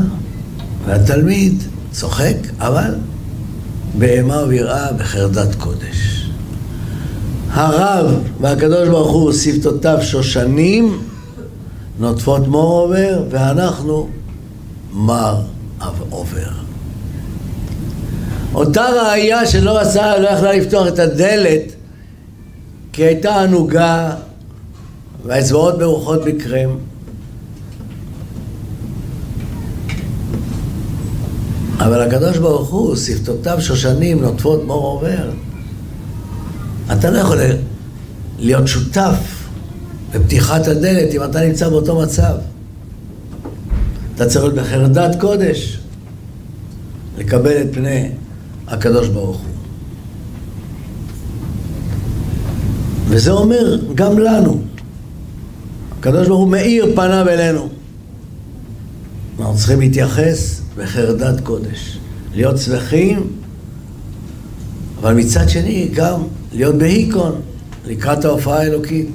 והתלמיד 0.87 1.63
צוחק, 1.93 2.37
אבל 2.59 2.95
באימה 3.99 4.43
וביראה 4.45 4.93
בחרדת 4.93 5.55
קודש. 5.55 6.31
הרב 7.51 8.15
והקדוש 8.41 8.89
ברוך 8.89 9.13
הוא 9.13 9.33
שפתותיו 9.33 9.99
שושנים 10.03 10.99
נוטפות 11.99 12.49
מור 12.49 12.81
עובר, 12.81 13.23
ואנחנו 13.31 14.09
מר 14.93 15.41
עובר. 16.11 16.51
אותה 18.55 18.87
ראייה 18.91 19.47
שלא 19.47 19.79
רצה, 19.79 20.19
לא 20.19 20.29
יכלה 20.29 20.53
לפתוח 20.53 20.89
את 20.89 20.99
הדלת 20.99 21.73
כי 22.99 23.05
הייתה 23.05 23.43
ענוגה 23.43 24.15
והאצבעות 25.25 25.79
מרוחות 25.79 26.25
בקרם 26.25 26.79
אבל 31.79 32.03
הקדוש 32.03 32.39
ברוך 32.39 32.69
הוא, 32.69 32.97
שפתותיו 32.97 33.61
שושנים 33.61 34.21
נוטפות 34.21 34.65
מור 34.65 34.87
עובר. 34.87 35.31
אתה 36.93 37.11
לא 37.11 37.19
יכול 37.19 37.37
להיות 38.39 38.69
שותף 38.69 39.49
בפתיחת 40.15 40.67
הדלת, 40.67 41.15
אם 41.15 41.25
אתה 41.25 41.41
נמצא 41.41 41.69
באותו 41.69 42.01
מצב. 42.01 42.35
אתה 44.15 44.27
צריך 44.27 44.45
להיות 44.45 44.55
בחרדת 44.55 45.21
קודש, 45.21 45.79
לקבל 47.19 47.63
את 47.63 47.67
פני 47.73 48.11
הקדוש 48.69 49.09
ברוך 49.09 49.37
הוא. 49.37 49.58
וזה 53.09 53.31
אומר 53.31 53.77
גם 53.95 54.19
לנו. 54.19 54.61
הקדוש 55.99 56.29
ברוך 56.29 56.41
הוא 56.41 56.49
מאיר 56.49 56.93
פניו 56.97 57.29
אלינו. 57.29 57.69
אנחנו 59.39 59.57
צריכים 59.57 59.81
להתייחס 59.81 60.61
בחרדת 60.77 61.41
קודש. 61.41 61.99
להיות 62.35 62.59
שמחים, 62.59 63.27
אבל 65.01 65.15
מצד 65.15 65.49
שני 65.49 65.89
גם 65.95 66.21
להיות 66.53 66.75
בהיקון 66.75 67.41
לקראת 67.87 68.25
ההופעה 68.25 68.59
האלוקית. 68.59 69.11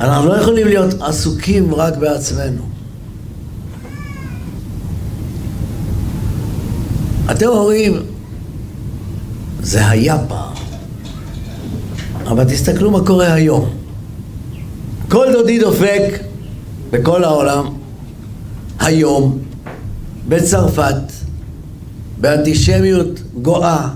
אנחנו 0.00 0.28
לא 0.28 0.34
יכולים 0.34 0.66
להיות 0.66 0.94
עסוקים 1.00 1.74
רק 1.74 1.96
בעצמנו. 1.96 2.62
אתם 7.30 7.46
אומרים, 7.46 7.92
זה 9.62 9.88
היה 9.88 10.18
פעם, 10.28 10.54
אבל 12.26 12.44
תסתכלו 12.44 12.90
מה 12.90 13.06
קורה 13.06 13.32
היום. 13.34 13.70
כל 15.08 15.26
דודי 15.32 15.58
דופק 15.58 16.20
בכל 16.90 17.24
העולם, 17.24 17.66
היום, 18.80 19.38
בצרפת, 20.28 21.12
באנטישמיות 22.20 23.20
גואה, 23.42 23.88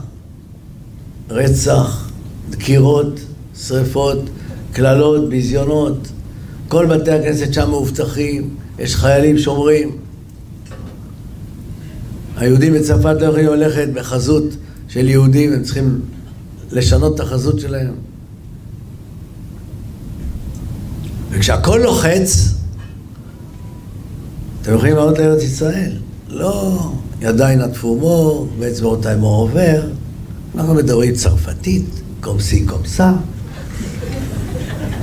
רצח, 1.31 2.11
דקירות, 2.51 3.21
שריפות, 3.67 4.19
קללות, 4.73 5.29
ביזיונות, 5.29 6.09
כל 6.69 6.87
בתי 6.87 7.11
הכנסת 7.11 7.55
שם 7.55 7.71
מאובטחים, 7.71 8.51
יש 8.79 8.97
חיילים 8.97 9.39
שומרים. 9.39 9.91
היהודים 12.37 12.73
בצרפת 12.75 13.17
לא 13.21 13.27
יכולים 13.27 13.47
ללכת 13.47 13.89
בחזות 13.95 14.45
של 14.93 15.09
יהודים, 15.09 15.53
הם 15.53 15.63
צריכים 15.63 16.01
לשנות 16.73 17.15
את 17.15 17.21
החזות 17.21 17.61
שלהם. 17.61 17.95
וכשהכול 21.31 21.81
לוחץ, 21.81 22.55
אתם 24.63 24.75
יכולים 24.75 24.97
לעלות 24.97 25.19
לארץ 25.19 25.43
ישראל. 25.43 25.93
לא, 26.29 26.79
ידיי 27.21 27.57
נטפו 27.57 27.97
מור, 27.97 28.49
ואצבעותיי 28.59 29.17
מור 29.17 29.43
עובר. 29.43 29.83
אנחנו 30.55 30.75
מדברים 30.75 31.15
צרפתית, 31.15 32.03
קומסי 32.21 32.67
קומסה. 32.67 33.13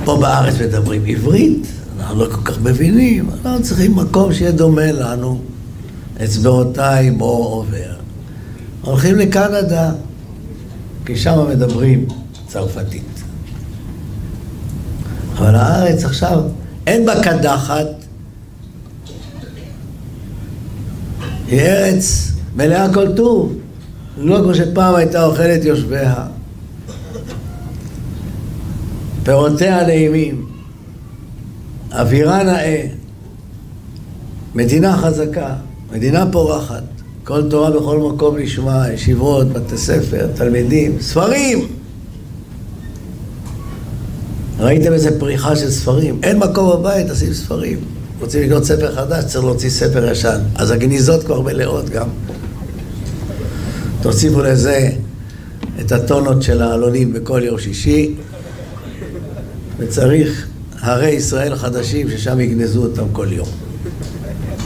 פה 0.04 0.18
בארץ 0.20 0.54
מדברים 0.60 1.04
עברית, 1.06 1.66
אנחנו 1.98 2.24
לא 2.24 2.30
כל 2.30 2.42
כך 2.44 2.60
מבינים, 2.60 3.30
אנחנו 3.44 3.62
צריכים 3.62 3.96
מקום 3.96 4.32
שיהיה 4.32 4.52
דומה 4.52 4.92
לנו. 4.92 5.40
אצבעותיי 6.24 7.10
מור 7.10 7.46
עובר. 7.54 8.00
הולכים 8.82 9.16
לקנדה, 9.16 9.92
כי 11.06 11.16
שם 11.16 11.46
מדברים 11.50 12.06
צרפתית. 12.46 13.22
אבל 15.38 15.54
הארץ 15.54 16.04
עכשיו, 16.04 16.42
אין 16.86 17.06
בה 17.06 17.22
קדחת, 17.22 17.86
היא 21.46 21.60
ארץ 21.60 22.32
מלאה 22.56 22.94
כל 22.94 23.16
טוב, 23.16 23.54
לא 24.18 24.40
כמו 24.42 24.54
שפעם 24.54 24.94
הייתה 24.94 25.24
אוכלת 25.24 25.64
יושביה. 25.64 26.26
פירותיה 29.22 29.86
נעימים, 29.86 30.46
אווירה 31.92 32.42
נאה, 32.42 32.86
מדינה 34.54 34.96
חזקה, 34.96 35.54
מדינה 35.92 36.32
פורחת, 36.32 36.82
כל 37.30 37.50
תורה 37.50 37.70
בכל 37.70 37.98
מקום 37.98 38.38
לשמה, 38.38 38.84
ישיבות, 38.92 39.48
בתי 39.48 39.78
ספר, 39.78 40.26
תלמידים, 40.34 40.96
ספרים! 41.00 41.66
ראיתם 44.58 44.92
איזה 44.92 45.20
פריחה 45.20 45.56
של 45.56 45.70
ספרים? 45.70 46.20
אין 46.22 46.38
מקום 46.38 46.70
בבית, 46.70 47.10
תשים 47.10 47.32
ספרים. 47.32 47.78
רוצים 48.20 48.42
לקנות 48.42 48.64
ספר 48.64 48.94
חדש, 48.94 49.24
צריך 49.24 49.44
להוציא 49.44 49.70
ספר 49.70 50.10
ישן. 50.10 50.38
אז 50.54 50.70
הגניזות 50.70 51.24
כבר 51.24 51.40
מלאות 51.40 51.88
גם. 51.88 52.08
תוסיפו 54.02 54.42
לזה 54.42 54.90
את 55.80 55.92
הטונות 55.92 56.42
של 56.42 56.62
העלונים 56.62 57.12
בכל 57.12 57.40
יום 57.44 57.58
שישי, 57.58 58.14
וצריך 59.78 60.46
הרי 60.80 61.10
ישראל 61.10 61.56
חדשים 61.56 62.10
ששם 62.10 62.40
יגנזו 62.40 62.82
אותם 62.82 63.04
כל 63.12 63.28
יום. 63.32 63.48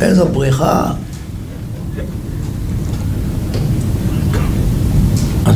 איזו 0.00 0.26
פריחה. 0.32 0.92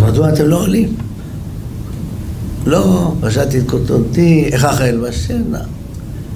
מדוע 0.08 0.28
אתם 0.28 0.46
לא 0.46 0.60
עולים? 0.60 0.94
לא, 2.66 3.12
פשטתי 3.20 3.58
את 3.58 3.64
קוטונתי, 3.66 4.50
אכך 4.54 4.80
אל 4.80 5.00
בשנה. 5.08 5.60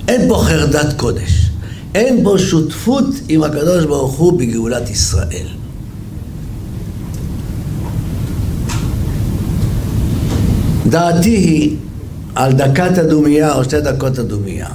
אין 0.08 0.28
פה 0.28 0.42
חרדת 0.46 0.92
קודש. 0.96 1.50
אין 1.94 2.24
בו 2.24 2.38
שותפות 2.38 3.06
עם 3.28 3.42
הקדוש 3.42 3.84
ברוך 3.84 4.18
הוא 4.18 4.38
בגאולת 4.38 4.90
ישראל. 4.90 5.46
דעתי 10.86 11.30
היא 11.30 11.76
על 12.34 12.52
דקת 12.52 12.98
הדומייה 12.98 13.54
או 13.54 13.64
שתי 13.64 13.80
דקות 13.80 14.18
הדומייה, 14.18 14.68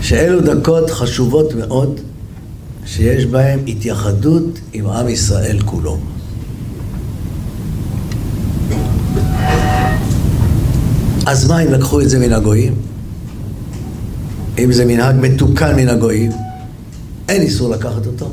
שאלו 0.00 0.40
דקות 0.40 0.90
חשובות 0.90 1.54
מאוד, 1.54 2.00
שיש 2.86 3.26
בהן 3.26 3.58
התייחדות 3.66 4.58
עם 4.72 4.86
עם 4.86 5.08
ישראל 5.08 5.58
כולו. 5.64 5.98
אז 11.26 11.48
מה 11.48 11.62
אם 11.62 11.72
לקחו 11.72 12.00
את 12.00 12.10
זה 12.10 12.18
מן 12.18 12.32
הגויים? 12.32 12.74
אם 14.58 14.72
זה 14.72 14.84
מנהג 14.84 15.16
מתוקן 15.20 15.76
מן 15.76 15.88
הגויים, 15.88 16.30
אין 17.28 17.42
איסור 17.42 17.70
לקחת 17.70 18.06
אותו. 18.06 18.30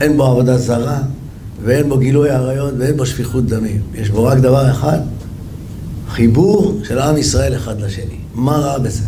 אין 0.00 0.16
בו 0.16 0.24
עבודה 0.24 0.58
זרה, 0.58 0.98
ואין 1.64 1.88
בו 1.88 1.98
גילוי 1.98 2.30
עריות, 2.30 2.74
ואין 2.78 2.96
בו 2.96 3.06
שפיכות 3.06 3.46
דמים. 3.46 3.80
יש 3.94 4.10
בו 4.10 4.24
רק 4.24 4.38
דבר 4.38 4.70
אחד, 4.70 4.98
חיבור 6.08 6.80
של 6.84 6.98
עם 6.98 7.16
ישראל 7.16 7.56
אחד 7.56 7.80
לשני. 7.80 8.16
מה 8.34 8.56
רע 8.56 8.78
בזה? 8.78 9.04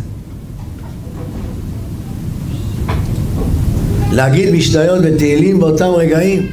להגיד 4.12 4.54
משניות 4.54 4.98
ותהילים 5.02 5.60
באותם 5.60 5.90
רגעים? 5.96 6.46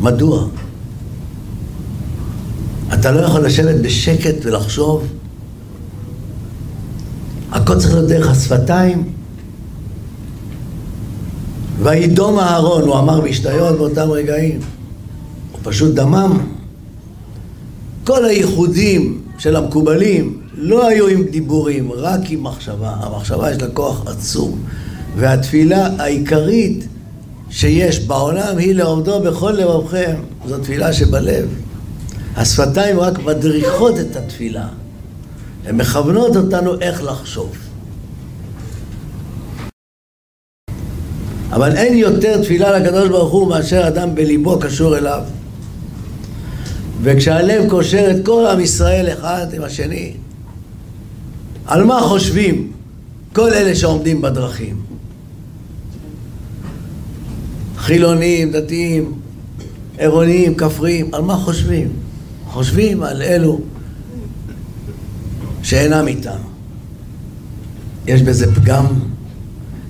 מדוע? 0.00 0.46
אתה 2.94 3.10
לא 3.10 3.20
יכול 3.20 3.44
לשבת 3.46 3.80
בשקט 3.80 4.34
ולחשוב 4.42 5.06
הכל 7.52 7.78
צריך 7.78 7.94
להיות 7.94 8.08
דרך 8.08 8.30
השפתיים. 8.30 9.12
וידום 11.82 12.38
אהרון, 12.38 12.82
הוא 12.82 12.98
אמר 12.98 13.20
משתיות 13.20 13.78
באותם 13.78 14.10
רגעים. 14.10 14.60
הוא 15.52 15.60
פשוט 15.62 15.94
דמם. 15.94 16.38
כל 18.04 18.24
הייחודים 18.24 19.22
של 19.38 19.56
המקובלים 19.56 20.40
לא 20.54 20.88
היו 20.88 21.08
עם 21.08 21.22
דיבורים, 21.22 21.92
רק 21.92 22.20
עם 22.28 22.42
מחשבה. 22.42 22.94
המחשבה 23.00 23.50
יש 23.50 23.62
לה 23.62 23.68
כוח 23.68 24.06
עצום. 24.06 24.58
והתפילה 25.16 25.88
העיקרית 25.98 26.86
שיש 27.50 28.00
בעולם 28.00 28.58
היא 28.58 28.74
לעומדו 28.74 29.20
בכל 29.20 29.50
לבבכם. 29.50 30.14
זו 30.48 30.58
תפילה 30.58 30.92
שבלב. 30.92 31.61
השפתיים 32.36 33.00
רק 33.00 33.18
מדריכות 33.18 34.00
את 34.00 34.16
התפילה. 34.16 34.68
הן 35.66 35.76
מכוונות 35.76 36.36
אותנו 36.36 36.80
איך 36.80 37.02
לחשוב. 37.02 37.56
אבל 41.50 41.76
אין 41.76 41.96
יותר 41.96 42.42
תפילה 42.42 42.78
לקדוש 42.78 43.08
ברוך 43.08 43.32
הוא 43.32 43.48
מאשר 43.48 43.88
אדם 43.88 44.14
בליבו 44.14 44.58
קשור 44.58 44.98
אליו. 44.98 45.22
וכשהלב 47.02 47.70
קושר 47.70 48.10
את 48.10 48.26
כל 48.26 48.46
עם 48.46 48.60
ישראל 48.60 49.12
אחד 49.12 49.46
עם 49.52 49.62
השני, 49.62 50.12
על 51.66 51.84
מה 51.84 52.00
חושבים 52.00 52.72
כל 53.32 53.52
אלה 53.52 53.74
שעומדים 53.74 54.22
בדרכים? 54.22 54.82
חילונים, 57.76 58.52
דתיים, 58.52 59.12
עירוניים, 59.98 60.54
כפריים, 60.54 61.14
על 61.14 61.22
מה 61.22 61.36
חושבים? 61.36 62.01
חושבים 62.52 63.02
על 63.02 63.22
אלו 63.22 63.60
שאינם 65.62 66.08
איתנו. 66.08 66.44
יש 68.06 68.22
בזה 68.22 68.54
פגם, 68.54 68.86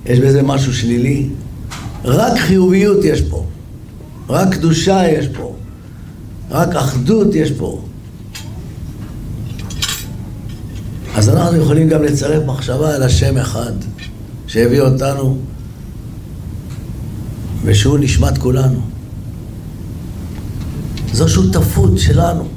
יש 0.05 0.19
בזה 0.19 0.43
משהו 0.43 0.73
שלילי, 0.73 1.29
רק 2.05 2.37
חיוביות 2.37 3.03
יש 3.03 3.21
פה, 3.21 3.45
רק 4.29 4.53
קדושה 4.53 5.07
יש 5.11 5.27
פה, 5.27 5.55
רק 6.51 6.75
אחדות 6.75 7.35
יש 7.35 7.51
פה. 7.51 7.81
אז 11.15 11.29
אנחנו 11.29 11.57
יכולים 11.57 11.89
גם 11.89 12.03
לצרף 12.03 12.43
מחשבה 12.45 12.95
על 12.95 13.03
השם 13.03 13.37
אחד 13.37 13.73
שהביא 14.47 14.81
אותנו 14.81 15.37
ושהוא 17.63 17.97
נשמת 17.99 18.37
כולנו. 18.37 18.81
זו 21.13 21.29
שותפות 21.29 21.97
שלנו. 21.97 22.52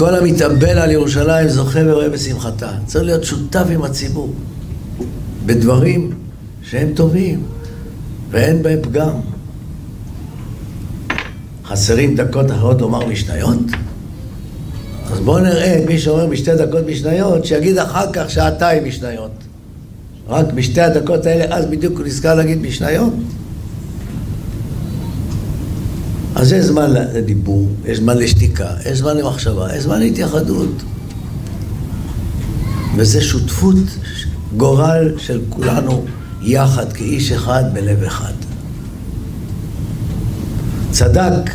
כל 0.00 0.14
המתאבל 0.14 0.78
על 0.78 0.90
ירושלים 0.90 1.48
זוכה 1.48 1.78
ורואה 1.86 2.08
בשמחתה. 2.08 2.70
צריך 2.86 3.04
להיות 3.04 3.24
שותף 3.24 3.64
עם 3.70 3.82
הציבור 3.82 4.34
בדברים 5.46 6.10
שהם 6.62 6.88
טובים 6.94 7.42
ואין 8.30 8.62
בהם 8.62 8.78
פגם. 8.82 9.10
חסרים 11.64 12.16
דקות 12.16 12.50
אחרות 12.50 12.80
לומר 12.80 13.06
משניות? 13.06 13.58
אז 15.12 15.20
בואו 15.20 15.38
נראה 15.38 15.84
מי 15.86 15.98
שאומר 15.98 16.26
בשתי 16.26 16.54
דקות 16.54 16.86
משניות, 16.86 17.44
שיגיד 17.44 17.78
אחר 17.78 18.12
כך 18.12 18.30
שעתיים 18.30 18.84
משניות. 18.84 19.32
רק 20.28 20.46
בשתי 20.52 20.80
הדקות 20.80 21.26
האלה, 21.26 21.56
אז 21.56 21.66
בדיוק 21.66 21.98
הוא 21.98 22.06
נזכר 22.06 22.34
להגיד 22.34 22.62
משניות. 22.62 23.12
אז 26.40 26.52
יש 26.52 26.64
זמן 26.64 26.90
לדיבור, 26.90 27.68
יש 27.84 27.98
זמן 27.98 28.18
לשתיקה, 28.18 28.68
יש 28.86 28.98
זמן 28.98 29.16
למחשבה, 29.16 29.76
יש 29.76 29.82
זמן 29.82 29.98
להתייחדות. 30.00 30.82
וזה 32.96 33.20
שותפות 33.20 33.76
גורל 34.56 35.14
של 35.18 35.40
כולנו 35.48 36.04
יחד, 36.42 36.92
כאיש 36.92 37.32
אחד 37.32 37.64
בלב 37.72 38.02
אחד. 38.02 38.32
צדק 40.90 41.50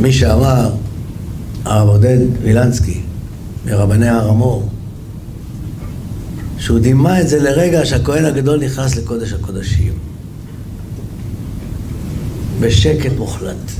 מי 0.00 0.12
שאמר, 0.12 0.70
הרב 1.64 1.88
עודד 1.88 2.18
וילנסקי, 2.42 3.00
מרבני 3.66 4.08
הר 4.08 4.28
המור, 4.28 4.68
שהוא 6.58 6.78
דימה 6.78 7.20
את 7.20 7.28
זה 7.28 7.40
לרגע 7.40 7.86
שהכהן 7.86 8.24
הגדול 8.24 8.64
נכנס 8.64 8.96
לקודש 8.96 9.32
הקודשים. 9.32 10.03
בשקט 12.64 13.12
מוחלט, 13.18 13.70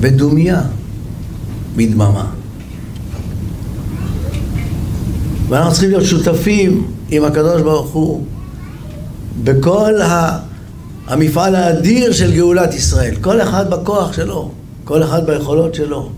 בדומיה, 0.00 0.62
בדממה. 1.76 2.30
ואנחנו 5.48 5.72
צריכים 5.72 5.90
להיות 5.90 6.04
שותפים 6.04 6.86
עם 7.10 7.24
הקדוש 7.24 7.62
ברוך 7.62 7.90
הוא 7.90 8.24
בכל 9.44 9.92
המפעל 11.06 11.54
האדיר 11.54 12.12
של 12.12 12.34
גאולת 12.36 12.74
ישראל, 12.74 13.14
כל 13.20 13.40
אחד 13.40 13.70
בכוח 13.70 14.12
שלו. 14.12 14.50
כל 14.84 15.02
אחד 15.02 15.26
ביכולות 15.26 15.74
שלו. 15.74 16.10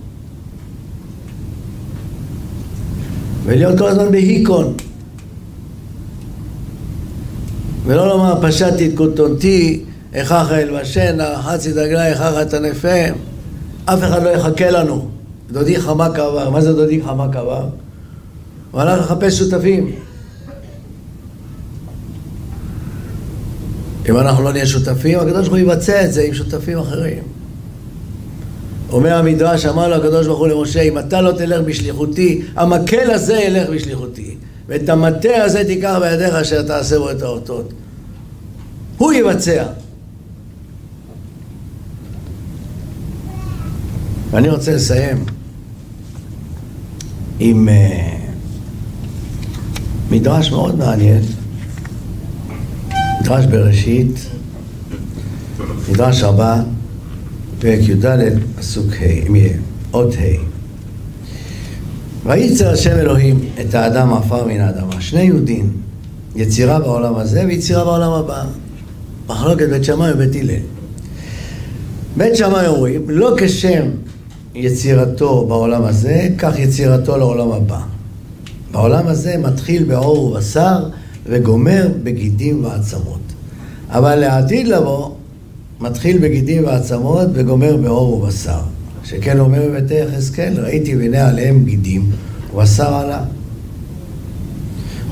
ולהיות 3.44 3.79
כל 3.79 3.88
הזמן 3.88 4.11
בהיקון. 4.11 4.75
ולא 7.87 8.09
לומר 8.09 8.49
פשטתי 8.49 8.87
את 8.87 8.92
קוטונתי, 8.94 9.85
איכך 10.16 10.52
אלבשנה, 10.52 11.42
חצי 11.42 11.72
דגלה, 11.72 12.07
איכך 12.07 12.33
תנפם. 12.50 13.14
אף 13.85 13.98
אחד 14.02 14.22
לא 14.22 14.29
יחכה 14.29 14.70
לנו. 14.70 15.09
דודי 15.50 15.81
חמק 15.81 16.18
עבר. 16.18 16.50
מה 16.50 16.61
זה 16.61 16.72
דודי 16.72 17.02
חמק 17.02 17.37
עבר? 17.37 17.66
הוא 18.70 18.81
הלך 18.81 19.00
לחפש 19.00 19.38
שותפים. 19.38 19.92
אם 24.09 24.16
אנחנו 24.16 24.44
לא 24.44 24.52
נהיה 24.52 24.66
שותפים, 24.66 25.18
הקדוש 25.18 25.48
ברוך 25.48 25.48
הוא 25.48 25.59
יבצע 25.59 26.05
את 26.05 26.12
זה 26.12 26.22
עם 26.22 26.35
שותפים 26.35 26.79
אחרים. 26.79 27.22
אומר 28.92 29.14
המדרש, 29.14 29.66
אמר 29.66 29.88
לו 29.88 29.94
הקדוש 29.94 30.26
ברוך 30.26 30.38
הוא 30.38 30.48
למשה, 30.48 30.81
אם 30.81 30.98
אתה 30.98 31.20
לא 31.20 31.33
תלך 31.33 31.61
בשליחותי, 31.61 32.42
המקל 32.57 33.11
הזה 33.11 33.35
ילך 33.35 33.68
בשליחותי. 33.68 34.37
ואת 34.68 34.88
המטה 34.88 35.42
הזה 35.44 35.64
תיקח 35.64 35.98
בידיך 36.00 36.35
אשר 36.35 36.62
תעשה 36.62 36.98
בו 36.98 37.11
את 37.11 37.22
האותות. 37.22 37.72
הוא 38.98 39.12
יבצע. 39.12 39.64
ואני 44.30 44.48
רוצה 44.50 44.74
לסיים 44.74 45.24
עם 47.38 47.68
uh, 47.68 47.72
מדרש 50.10 50.50
מאוד 50.50 50.78
מעניין, 50.78 51.22
מדרש 53.20 53.46
בראשית, 53.46 54.26
מדרש 55.92 56.22
הבא 56.22 56.62
פרק 57.58 57.88
י"ד, 57.88 58.06
פסוק 58.58 58.92
ה', 58.92 59.36
אות 59.92 60.14
ה'. 60.14 60.56
וייצר 62.24 62.70
השם 62.70 62.90
אלוהים 62.90 63.40
את 63.60 63.74
האדם 63.74 64.12
עפר 64.12 64.46
מן 64.46 64.60
האדמה. 64.60 65.00
שני 65.00 65.22
יהודים, 65.22 65.72
יצירה 66.36 66.80
בעולם 66.80 67.16
הזה 67.16 67.44
ויצירה 67.46 67.84
בעולם 67.84 68.12
הבא. 68.12 68.44
מחלוקת 69.28 69.68
בית 69.68 69.84
שמאי 69.84 70.12
ובית 70.12 70.34
הלל. 70.34 70.60
בית 72.16 72.36
שמאי 72.36 72.66
אומרים, 72.66 73.10
לא 73.10 73.34
כשם 73.38 73.86
יצירתו 74.56 75.46
בעולם 75.48 75.84
הזה, 75.84 76.28
כך 76.38 76.58
יצירתו 76.58 77.16
לעולם 77.16 77.52
הבא. 77.52 77.80
בעולם 78.72 79.06
הזה 79.06 79.36
מתחיל 79.36 79.84
בעור 79.84 80.24
ובשר 80.24 80.88
וגומר 81.26 81.88
בגידים 82.02 82.64
ועצמות. 82.64 83.20
אבל 83.88 84.14
לעתיד 84.14 84.68
לבוא, 84.68 85.10
מתחיל 85.80 86.18
בגידים 86.18 86.64
ועצמות 86.64 87.28
וגומר 87.32 87.76
בעור 87.76 88.12
ובשר. 88.12 88.60
שכן 89.04 89.38
אומר 89.38 89.62
בבתי 89.68 89.94
יחזקאל, 89.94 90.60
ראיתי 90.60 90.96
והנה 90.96 91.28
עליהם 91.28 91.64
גידים 91.64 92.10
ובשר 92.54 92.94
עלה. 92.94 93.24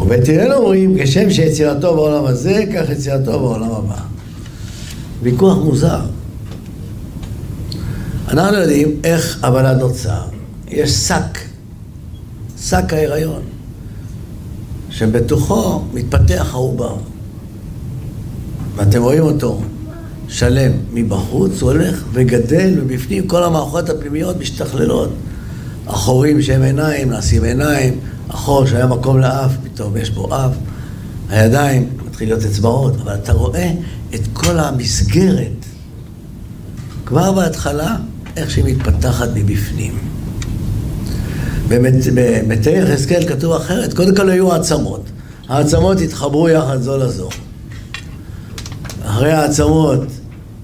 ובית 0.00 0.28
הלל 0.28 0.52
אומרים, 0.52 0.96
כשם 1.02 1.30
שיצירתו 1.30 1.94
בעולם 1.94 2.24
הזה, 2.24 2.64
כך 2.74 2.90
יצירתו 2.90 3.40
בעולם 3.40 3.70
הבא. 3.70 4.00
ויכוח 5.22 5.58
מוזר. 5.58 6.00
אנחנו 8.38 8.58
יודעים 8.58 9.00
איך 9.04 9.38
הבלד 9.42 9.78
נוצר. 9.78 10.22
יש 10.68 10.90
שק, 10.90 11.38
שק 12.60 12.92
ההיריון, 12.92 13.42
שבתוכו 14.90 15.82
מתפתח 15.92 16.48
העובר. 16.52 16.96
ואתם 18.76 19.02
רואים 19.02 19.22
אותו 19.22 19.60
שלם 20.28 20.72
מבחוץ, 20.92 21.62
הוא 21.62 21.70
הולך 21.70 22.04
וגדל, 22.12 22.74
ובפנים 22.80 23.28
כל 23.28 23.44
המערכות 23.44 23.90
הפנימיות 23.90 24.36
משתכללות. 24.40 25.10
החורים 25.86 26.42
שהם 26.42 26.62
עיניים, 26.62 27.10
נעשים 27.10 27.44
עיניים, 27.44 28.00
החור 28.28 28.66
שהיה 28.66 28.86
מקום 28.86 29.18
לאף, 29.18 29.52
פתאום 29.64 29.96
יש 29.96 30.10
בו 30.10 30.36
אף, 30.36 30.52
הידיים, 31.28 31.88
מתחיל 32.06 32.28
להיות 32.28 32.44
אצבעות, 32.44 32.94
אבל 33.00 33.14
אתה 33.14 33.32
רואה 33.32 33.72
את 34.14 34.20
כל 34.32 34.58
המסגרת, 34.58 35.64
כבר 37.06 37.32
בהתחלה, 37.32 37.96
איך 38.36 38.50
שהיא 38.50 38.64
מתפתחת 38.64 39.28
מבפנים. 39.34 39.98
במתי 41.68 42.70
יחזקאל 42.70 43.28
כתוב 43.28 43.52
אחרת, 43.52 43.94
קודם 43.94 44.16
כל 44.16 44.30
היו 44.30 44.52
העצמות. 44.52 45.02
העצמות 45.48 46.00
התחברו 46.00 46.48
יחד 46.48 46.80
זו 46.80 46.98
לזו. 46.98 47.28
אחרי 49.04 49.32
העצמות 49.32 50.00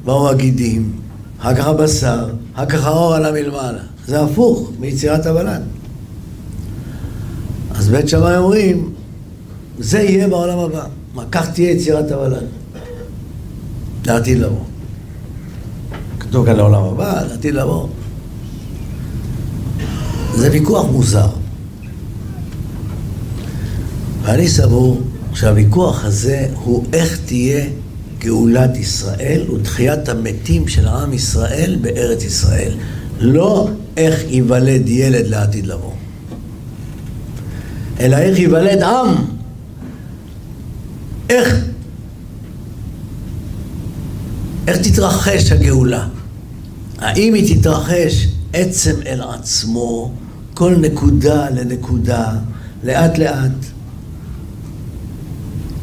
באו 0.05 0.29
הגידים, 0.29 0.93
אחר 1.39 1.55
כך 1.55 1.67
הבשר, 1.67 2.31
אחר 2.55 2.67
כך 2.67 2.87
האור 2.87 3.15
עלה 3.15 3.33
מלמעלה. 3.33 3.83
זה 4.07 4.21
הפוך 4.21 4.71
מיצירת 4.79 5.27
הוולד. 5.27 5.63
אז 7.75 7.89
בית 7.89 8.09
שמאי 8.09 8.37
אומרים, 8.37 8.93
זה 9.79 9.99
יהיה 9.99 10.29
בעולם 10.29 10.59
הבא. 10.59 10.85
כך 11.33 11.51
תהיה 11.51 11.71
יצירת 11.71 12.13
הוולד. 12.13 12.47
לעתיד 14.07 14.39
לבוא. 14.39 14.70
כתוב 16.31 16.47
כאן 16.47 16.57
לעולם 16.57 16.83
הבא, 16.83 17.23
לעתיד 17.31 17.55
לבוא. 17.55 17.87
זה 20.35 20.51
ויכוח 20.53 20.87
מוזר. 20.87 21.29
ואני 24.23 24.49
סבור 24.49 25.01
שהוויכוח 25.35 26.05
הזה 26.05 26.47
הוא 26.55 26.85
איך 26.93 27.21
תהיה 27.27 27.65
גאולת 28.19 28.77
ישראל 28.77 29.51
ותחיית 29.51 30.09
המתים 30.09 30.69
של 30.69 30.89
עם 30.89 31.13
ישראל 31.13 31.79
בארץ 31.81 32.25
ישראל. 32.25 32.73
לא 33.21 33.69
איך 33.97 34.21
ייוולד 34.29 34.89
ילד 34.89 35.27
לעתיד 35.27 35.67
לבוא, 35.67 35.93
אלא 38.01 38.17
איך 38.17 38.39
ייוולד 38.39 38.83
עם. 38.83 39.09
איך, 41.31 41.65
איך 44.69 44.77
תתרחש 44.77 45.53
הגאולה? 45.53 46.09
האם 47.01 47.35
היא 47.35 47.61
תתרחש 47.61 48.29
עצם 48.53 48.95
אל 49.07 49.21
עצמו, 49.21 50.13
כל 50.55 50.77
נקודה 50.77 51.51
לנקודה, 51.51 52.33
לאט 52.85 53.19
לאט? 53.19 53.53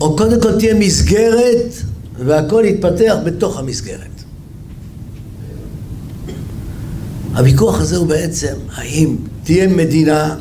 או 0.02 0.16
קודם 0.16 0.42
כל 0.42 0.60
תהיה 0.60 0.74
מסגרת 0.74 1.74
והכל 2.26 2.64
יתפתח 2.66 3.16
בתוך 3.26 3.60
המסגרת. 3.60 4.08
הוויכוח 7.36 7.82
הזה 7.82 7.98
הוא 7.98 8.08
בעצם 8.08 8.54
האם 8.76 9.16
תהיה 9.44 9.68
מדינה 9.68 10.36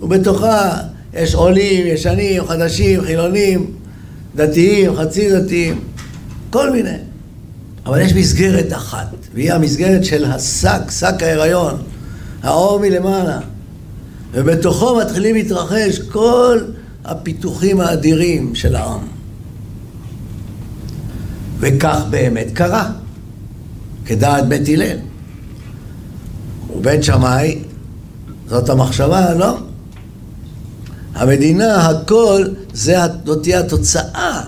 ובתוכה 0.00 0.76
יש 1.14 1.34
עולים, 1.34 1.86
ישנים, 1.86 2.46
חדשים, 2.46 3.00
חילונים, 3.02 3.70
דתיים, 4.36 4.96
חצי 4.96 5.30
דתיים, 5.30 5.80
כל 6.50 6.70
מיני. 6.70 7.11
אבל 7.86 8.00
יש 8.00 8.12
מסגרת 8.12 8.72
אחת, 8.72 9.08
והיא 9.34 9.52
המסגרת 9.52 10.04
של 10.04 10.24
השק, 10.24 10.90
שק 10.90 11.14
ההיריון, 11.20 11.82
האור 12.42 12.80
מלמעלה. 12.80 13.40
ובתוכו 14.32 14.96
מתחילים 14.96 15.34
להתרחש 15.34 15.98
כל 15.98 16.60
הפיתוחים 17.04 17.80
האדירים 17.80 18.54
של 18.54 18.76
העם. 18.76 19.00
וכך 21.58 22.00
באמת 22.10 22.46
קרה, 22.54 22.90
כדעת 24.06 24.48
בית 24.48 24.68
הלל. 24.68 24.96
ובית 26.76 27.04
שמאי, 27.04 27.58
זאת 28.48 28.68
המחשבה, 28.68 29.34
לא? 29.34 29.58
המדינה, 31.14 31.88
הכל, 31.88 32.44
זאת 32.72 33.42
תהיה 33.42 33.60
התוצאה. 33.60 34.42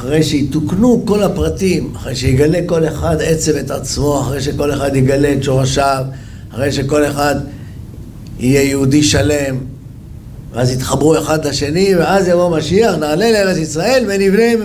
אחרי 0.00 0.22
שיתוקנו 0.22 1.02
כל 1.06 1.22
הפרטים, 1.22 1.92
אחרי 1.96 2.16
שיגלה 2.16 2.58
כל 2.66 2.88
אחד 2.88 3.16
עצם 3.20 3.52
את 3.60 3.70
עצמו, 3.70 4.20
אחרי 4.20 4.42
שכל 4.42 4.72
אחד 4.72 4.96
יגלה 4.96 5.32
את 5.32 5.42
שורשיו, 5.42 6.04
אחרי 6.50 6.72
שכל 6.72 7.06
אחד 7.06 7.34
יהיה 8.38 8.62
יהודי 8.62 9.02
שלם, 9.02 9.58
ואז 10.52 10.70
יתחברו 10.70 11.18
אחד 11.18 11.44
לשני, 11.46 11.96
ואז 11.96 12.28
יבוא 12.28 12.58
משיח, 12.58 12.94
נעלה 12.94 13.30
לארץ 13.32 13.56
ישראל 13.56 14.04
ונבנה 14.08 14.64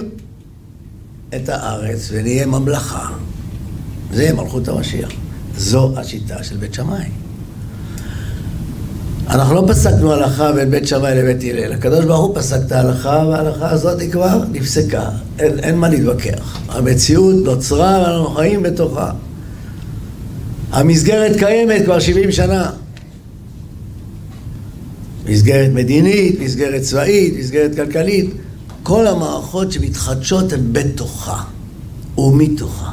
את 1.36 1.50
הארץ 1.50 2.10
ונהיה 2.12 2.46
ממלכה. 2.46 3.08
זה 4.14 4.34
מלכות 4.34 4.68
המשיח. 4.68 5.10
זו 5.58 5.94
השיטה 5.98 6.44
של 6.44 6.58
בית 6.58 6.74
שמאי. 6.74 7.25
אנחנו 9.30 9.56
לא 9.56 9.64
פסקנו 9.68 10.14
הלכה 10.14 10.52
בין 10.52 10.72
בית 10.72 10.88
שמאי 10.88 11.16
לבית 11.16 11.44
הלל. 11.44 11.74
הקדוש 11.74 12.06
ברוך 12.06 12.26
הוא 12.26 12.36
פסק 12.36 12.58
את 12.68 12.72
ההלכה, 12.72 13.24
וההלכה 13.30 13.70
הזאת 13.70 14.00
היא 14.00 14.12
כבר 14.12 14.44
נפסקה. 14.52 15.10
אין, 15.40 15.60
אין 15.60 15.76
מה 15.76 15.90
להתווכח. 15.90 16.60
המציאות 16.70 17.36
נוצרה 17.36 18.04
ואנחנו 18.06 18.30
חיים 18.30 18.64
בתוכה. 18.64 19.12
המסגרת 20.72 21.36
קיימת 21.40 21.86
כבר 21.86 22.00
70 22.00 22.32
שנה. 22.32 22.72
מסגרת 25.30 25.72
מדינית, 25.74 26.40
מסגרת 26.40 26.82
צבאית, 26.82 27.34
מסגרת 27.40 27.76
כלכלית. 27.76 28.30
כל 28.84 29.08
המערכות 29.08 29.72
שמתחדשות 29.72 30.54
הן 30.54 30.60
בתוכה 30.72 31.44
ומתוכה. 32.18 32.92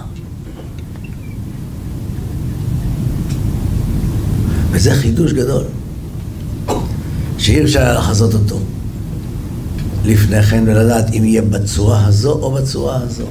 וזה 4.71 4.95
חידוש 4.95 5.33
גדול. 5.33 5.65
שאי 7.43 7.63
אפשר 7.63 7.99
לחזות 7.99 8.35
אותו 8.35 8.59
לפני 10.05 10.43
כן 10.43 10.65
ולדעת 10.67 11.15
אם 11.15 11.25
יהיה 11.25 11.43
בצורה 11.43 12.07
הזו 12.07 12.33
או 12.33 12.51
בצורה 12.51 12.97
הזו. 13.03 13.27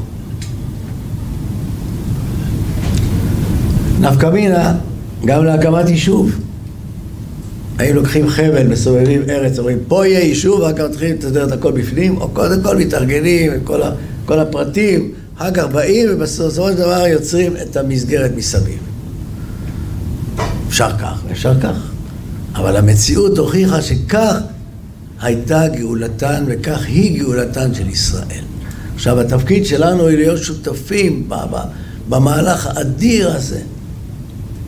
נפקא 4.00 4.26
מינה 4.26 4.76
גם 5.26 5.46
להקמת 5.46 5.90
יישוב. 5.90 6.32
האם 7.80 7.96
לוקחים 7.96 8.30
חבל, 8.30 8.68
מסובבים 8.68 9.22
ארץ, 9.30 9.60
אומרים 9.60 9.78
פה 9.88 10.08
יהיה 10.08 10.20
יישוב, 10.20 10.60
ואחר 10.60 10.74
כך 10.74 10.84
מתחילים 10.84 11.18
לסדר 11.18 11.48
את 11.48 11.52
הכל 11.52 11.72
בפנים, 11.72 12.18
או 12.18 12.30
קודם 12.30 12.62
כל 12.62 12.78
מתארגנים 12.78 13.52
עם 13.52 13.60
כל, 13.64 13.82
ה, 13.82 13.92
כל 14.26 14.40
הפרטים, 14.40 15.12
אחר 15.38 15.52
כך 15.52 15.64
באים 15.64 16.08
ובסופו 16.12 16.70
של 16.70 16.78
דבר 16.78 17.08
יוצרים 17.08 17.54
את 17.62 17.78
המסגרת 17.78 18.32
מסביב. 18.36 18.80
אפשר 20.68 20.98
כך 21.00 21.22
ואפשר 21.28 21.60
כך. 21.60 21.91
אבל 22.56 22.78
המציאות 22.78 23.38
הוכיחה 23.38 23.82
שכך 23.82 24.38
הייתה 25.22 25.68
גאולתן 25.68 26.44
וכך 26.48 26.86
היא 26.88 27.20
גאולתן 27.20 27.74
של 27.74 27.90
ישראל. 27.90 28.44
עכשיו 28.96 29.20
התפקיד 29.20 29.66
שלנו 29.66 30.02
הוא 30.02 30.10
להיות 30.10 30.44
שותפים 30.44 31.30
במהלך 32.10 32.68
האדיר 32.68 33.32
הזה, 33.32 33.60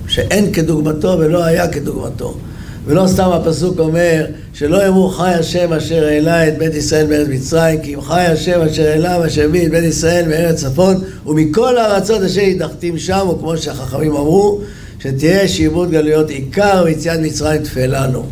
שאין 0.07 0.53
כדוגמתו 0.53 1.15
ולא 1.19 1.43
היה 1.43 1.67
כדוגמתו. 1.67 2.37
ולא 2.85 3.07
סתם 3.07 3.29
הפסוק 3.29 3.79
אומר 3.79 4.25
שלא 4.53 4.85
יאמרו 4.85 5.09
חי 5.09 5.33
השם 5.33 5.73
אשר 5.73 6.05
העלה 6.05 6.47
את 6.47 6.57
בית 6.57 6.73
ישראל 6.73 7.07
מארץ 7.07 7.27
מצרים 7.27 7.81
כי 7.81 7.95
אם 7.95 8.01
חי 8.01 8.21
השם 8.21 8.61
אשר 8.61 8.87
העלה 8.87 9.19
ואשר 9.21 9.43
הביא 9.43 9.65
את 9.65 9.71
בית 9.71 9.83
ישראל 9.83 10.27
מארץ 10.27 10.59
צפון 10.59 10.95
ומכל 11.25 11.77
הארצות 11.77 12.21
אשר 12.21 12.41
הדחתים 12.41 12.97
שם 12.97 13.27
וכמו 13.29 13.57
שהחכמים 13.57 14.11
אמרו 14.11 14.61
שתהיה 15.03 15.47
שיבוד 15.47 15.91
גלויות 15.91 16.29
עיקר 16.29 16.81
ויציאת 16.85 17.19
מצרים 17.19 17.63
תפלה 17.63 18.07
לו. 18.07 18.25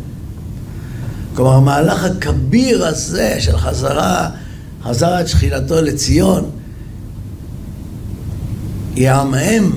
כלומר, 1.34 1.52
המהלך 1.52 2.04
הכביר 2.04 2.86
הזה 2.86 3.36
של 3.40 3.56
חזרה, 3.56 4.30
חזרת 4.82 5.28
שכינתו 5.28 5.82
לציון, 5.82 6.50
יעמעם 8.96 9.72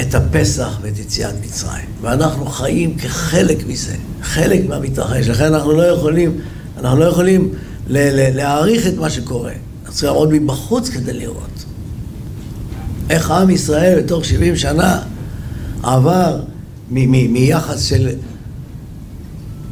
את 0.00 0.14
הפסח 0.14 0.78
ואת 0.82 0.98
יציאת 0.98 1.34
מצרים. 1.44 1.86
ואנחנו 2.00 2.46
חיים 2.46 2.96
כחלק 2.96 3.66
מזה, 3.66 3.94
חלק 4.22 4.68
מהמתרחש. 4.68 5.28
לכן 5.28 5.54
אנחנו 5.54 5.72
לא 5.72 5.82
יכולים, 5.82 6.40
אנחנו 6.78 6.98
לא 6.98 7.04
יכולים 7.04 7.52
להעריך 7.86 8.86
את 8.86 8.96
מה 8.96 9.10
שקורה. 9.10 9.52
אנחנו 9.52 9.92
צריכים 9.94 10.08
לעמוד 10.08 10.32
מבחוץ 10.32 10.88
כדי 10.88 11.12
לראות. 11.12 11.64
איך 13.10 13.30
עם 13.30 13.50
ישראל 13.50 14.02
בתוך 14.02 14.24
70 14.24 14.56
שנה 14.56 15.02
עבר 15.82 16.40
מיחס 16.90 17.82
של 17.82 18.08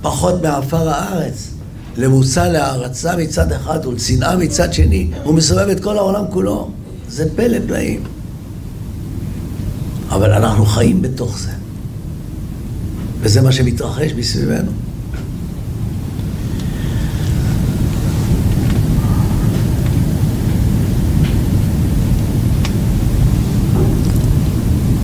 פחות 0.02 0.42
מעפר 0.42 0.88
הארץ 0.88 1.50
למושא 1.96 2.40
להערצה 2.40 3.16
מצד 3.16 3.52
אחד 3.52 3.86
ולשנאה 3.86 4.36
מצד 4.36 4.72
שני, 4.72 5.10
הוא 5.24 5.34
מסובב 5.34 5.68
את 5.68 5.80
כל 5.80 5.96
העולם 5.96 6.24
כולו. 6.30 6.70
זה 7.08 7.36
פלא 7.36 7.58
פלאים. 7.66 8.02
אבל 10.08 10.32
אנחנו 10.32 10.66
חיים 10.66 11.02
בתוך 11.02 11.38
זה. 11.38 11.50
וזה 13.20 13.42
מה 13.42 13.52
שמתרחש 13.52 14.12
מסביבנו. 14.16 14.70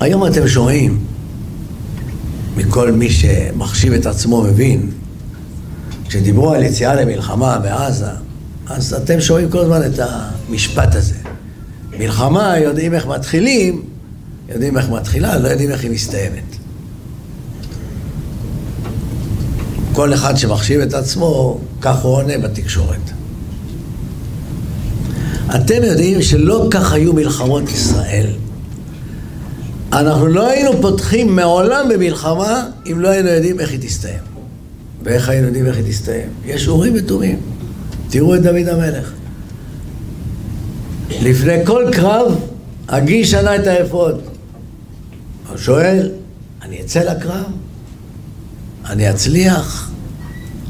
היום 0.04 0.26
אתם 0.26 0.48
שומעים 0.48 0.98
מכל 2.56 2.92
מי 2.92 3.10
שמחשיב 3.10 3.92
את 3.92 4.06
עצמו 4.06 4.42
מבין, 4.42 4.90
כשדיברו 6.08 6.52
על 6.52 6.62
יציאה 6.62 6.94
למלחמה 6.94 7.58
בעזה, 7.58 8.10
אז 8.66 8.94
אתם 8.94 9.20
שומעים 9.20 9.50
כל 9.50 9.58
הזמן 9.58 9.80
את 9.86 9.98
המשפט 9.98 10.94
הזה. 10.94 11.14
מלחמה, 11.98 12.58
יודעים 12.58 12.94
איך 12.94 13.06
מתחילים, 13.06 13.82
יודעים 14.48 14.78
איך 14.78 14.90
מתחילה, 14.90 15.38
לא 15.38 15.48
יודעים 15.48 15.70
איך 15.70 15.82
היא 15.82 15.90
מסתיימת. 15.90 16.56
כל 19.92 20.14
אחד 20.14 20.36
שמחשיב 20.36 20.80
את 20.80 20.94
עצמו, 20.94 21.60
כך 21.80 22.02
הוא 22.02 22.12
עונה 22.12 22.38
בתקשורת. 22.38 23.10
אתם 25.54 25.82
יודעים 25.82 26.22
שלא 26.22 26.66
כך 26.70 26.92
היו 26.92 27.12
מלחמות 27.12 27.68
ישראל. 27.68 28.26
אנחנו 29.95 30.26
לא 30.26 30.49
היינו 30.49 30.70
פותחים 30.80 31.36
מעולם 31.36 31.88
במלחמה 31.88 32.66
אם 32.92 33.01
לא 33.01 33.09
היינו 33.09 33.28
יודעים 33.28 33.61
איך 33.61 33.70
היא 33.70 33.78
תסתיים. 33.82 34.18
ואיך 35.03 35.28
היינו 35.28 35.47
יודעים 35.47 35.66
איך 35.66 35.76
היא 35.76 35.84
תסתיים? 35.88 36.28
יש 36.45 36.68
אורים 36.68 36.92
ותומים. 36.97 37.40
תראו 38.11 38.34
את 38.34 38.42
דוד 38.42 38.68
המלך. 38.68 39.12
לפני 41.22 41.66
כל 41.66 41.84
קרב, 41.92 42.40
הגי 42.88 43.24
שנה 43.24 43.57
את 43.57 43.66
האפוד. 43.66 44.20
הוא 45.51 45.57
שואל, 45.57 46.11
אני 46.62 46.80
אצא 46.80 47.01
לקרב? 47.01 47.45
אני 48.86 49.11
אצליח? 49.11 49.90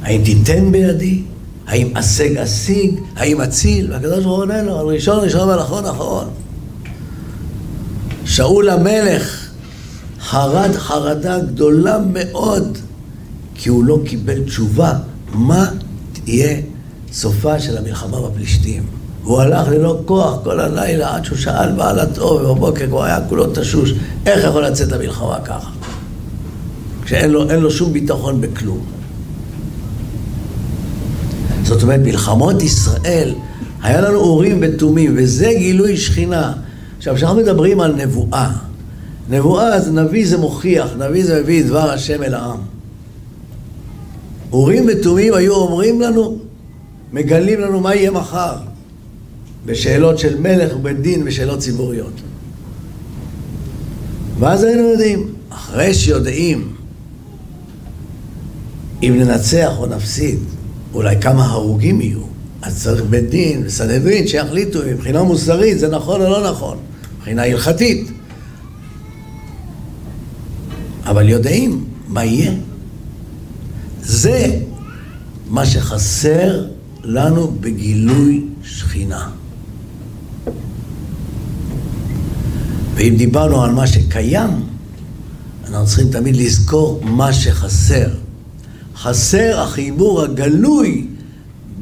האם 0.03 0.25
תיתן 0.25 0.73
בידי? 0.73 1.23
האם 1.67 1.97
אשג 1.97 2.37
אשיג? 2.37 3.01
האם 3.17 3.41
אציל? 3.41 3.93
והקדוש 3.93 4.25
ברוך 4.25 4.37
הוא 4.37 4.43
עונה 4.43 4.63
לו, 4.63 4.79
על 4.79 4.87
ראשון 4.87 5.25
ראשון 5.25 5.49
ועל 5.49 5.61
אחרון 5.61 5.87
אחרון. 5.87 6.44
שאול 8.25 8.71
המלך 8.71 9.49
חרד 10.21 10.73
חרדה 10.73 11.39
גדולה 11.39 11.99
מאוד 12.13 12.79
כי 13.55 13.69
הוא 13.69 13.85
לא 13.85 13.99
קיבל 14.05 14.43
תשובה 14.45 14.93
מה 15.33 15.67
תהיה 16.13 16.57
סופה 17.13 17.61
של 17.61 17.79
המלחמה 17.79 18.21
בפלישתים. 18.21 18.83
הוא 19.25 19.41
הלך 19.41 19.69
ללא 19.69 20.03
כוח 20.05 20.39
כל 20.45 20.61
הלילה 20.61 21.17
עד 21.17 21.25
שהוא 21.25 21.39
שאל 21.39 21.73
בעלתו 21.73 22.25
ובבוקר 22.25 22.87
כבר 22.87 23.05
היה 23.05 23.19
כולו 23.29 23.47
תשוש 23.55 23.93
איך 24.27 24.45
יכול 24.45 24.65
לצאת 24.65 24.93
המלחמה 24.93 25.39
ככה 25.45 25.71
כשאין 27.05 27.31
לו, 27.31 27.45
לו 27.45 27.71
שום 27.71 27.93
ביטחון 27.93 28.41
בכלום 28.41 28.85
זאת 31.63 31.83
אומרת 31.83 32.01
מלחמות 32.01 32.63
ישראל 32.63 33.35
היה 33.83 34.01
לנו 34.01 34.19
אורים 34.19 34.61
ותומים, 34.63 35.15
וזה 35.17 35.51
גילוי 35.59 35.97
שכינה. 35.97 36.53
עכשיו, 36.99 37.15
כשאנחנו 37.15 37.41
מדברים 37.41 37.81
על 37.81 37.95
נבואה, 37.95 38.51
נבואה, 39.31 39.75
אז 39.75 39.93
נביא 39.93 40.29
זה 40.29 40.39
מוכיח, 40.39 40.91
נביא 40.99 41.25
זה 41.25 41.43
מביא 41.43 41.65
דבר 41.65 41.91
השם 41.91 42.23
אל 42.23 42.35
העם. 42.35 42.59
אורים 44.53 44.87
ותומים 44.89 45.35
היו 45.35 45.55
אומרים 45.55 46.01
לנו, 46.01 46.39
מגלים 47.13 47.61
לנו 47.61 47.81
מה 47.81 47.95
יהיה 47.95 48.11
מחר, 48.11 48.57
בשאלות 49.67 50.19
של 50.19 50.41
מלך 50.41 50.77
ובית 50.77 51.01
דין 51.01 51.23
ושאלות 51.25 51.59
ציבוריות. 51.59 52.21
ואז 54.39 54.65
היינו 54.65 54.83
יודעים, 54.83 55.35
אחרי 55.51 55.95
שיודעים 55.95 56.75
אם 59.03 59.15
ננצח 59.19 59.73
או 59.79 59.87
נפסיד, 59.87 60.39
אולי 60.95 61.21
כמה 61.21 61.47
הרוגים 61.47 62.01
יהיו, 62.01 62.34
אז 62.65 62.83
צריך 62.83 63.03
בית 63.11 63.31
דין 63.31 63.63
וסנהדרין 63.67 64.27
שיחליטו 64.27 64.79
מבחינה 64.87 65.23
מוסרית 65.23 65.79
זה 65.79 65.89
נכון 65.89 66.21
או 66.21 66.31
לא 66.31 66.51
נכון, 66.51 66.79
מבחינה 67.17 67.43
הלכתית. 67.43 68.11
אבל 71.07 71.29
יודעים 71.29 71.85
מה 72.09 72.25
יהיה. 72.25 72.53
זה 74.03 74.59
מה 75.51 75.67
שחסר 75.67 76.67
לנו 77.03 77.51
בגילוי 77.61 78.45
שכינה. 78.63 79.31
ואם 82.95 83.15
דיברנו 83.19 83.63
על 83.63 83.73
מה 83.73 83.87
שקיים, 83.87 84.51
אנחנו 85.69 85.87
צריכים 85.87 86.09
תמיד 86.09 86.37
לזכור 86.37 87.01
מה 87.05 87.33
שחסר. 87.33 88.09
חסר 88.97 89.61
החיבור 89.61 90.23
הגלוי 90.23 91.07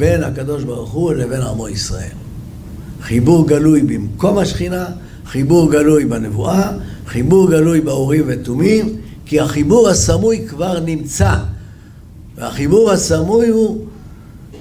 בין 0.03 0.24
הקדוש 0.24 0.64
ברוך 0.64 0.92
הוא 0.92 1.12
לבין 1.12 1.42
עמו 1.42 1.68
ישראל. 1.68 2.16
חיבור 3.03 3.48
גלוי 3.48 3.82
במקום 3.82 4.38
השכינה, 4.38 4.86
חיבור 5.26 5.72
גלוי 5.72 6.05
בנבואה, 6.05 6.70
חיבור 7.07 7.50
גלוי 7.50 7.80
באורים 7.80 8.24
ותומים, 8.26 8.96
כי 9.26 9.40
החיבור 9.40 9.88
הסמוי 9.88 10.46
כבר 10.48 10.80
נמצא. 10.80 11.34
והחיבור 12.36 12.90
הסמוי 12.90 13.48
הוא 13.48 13.84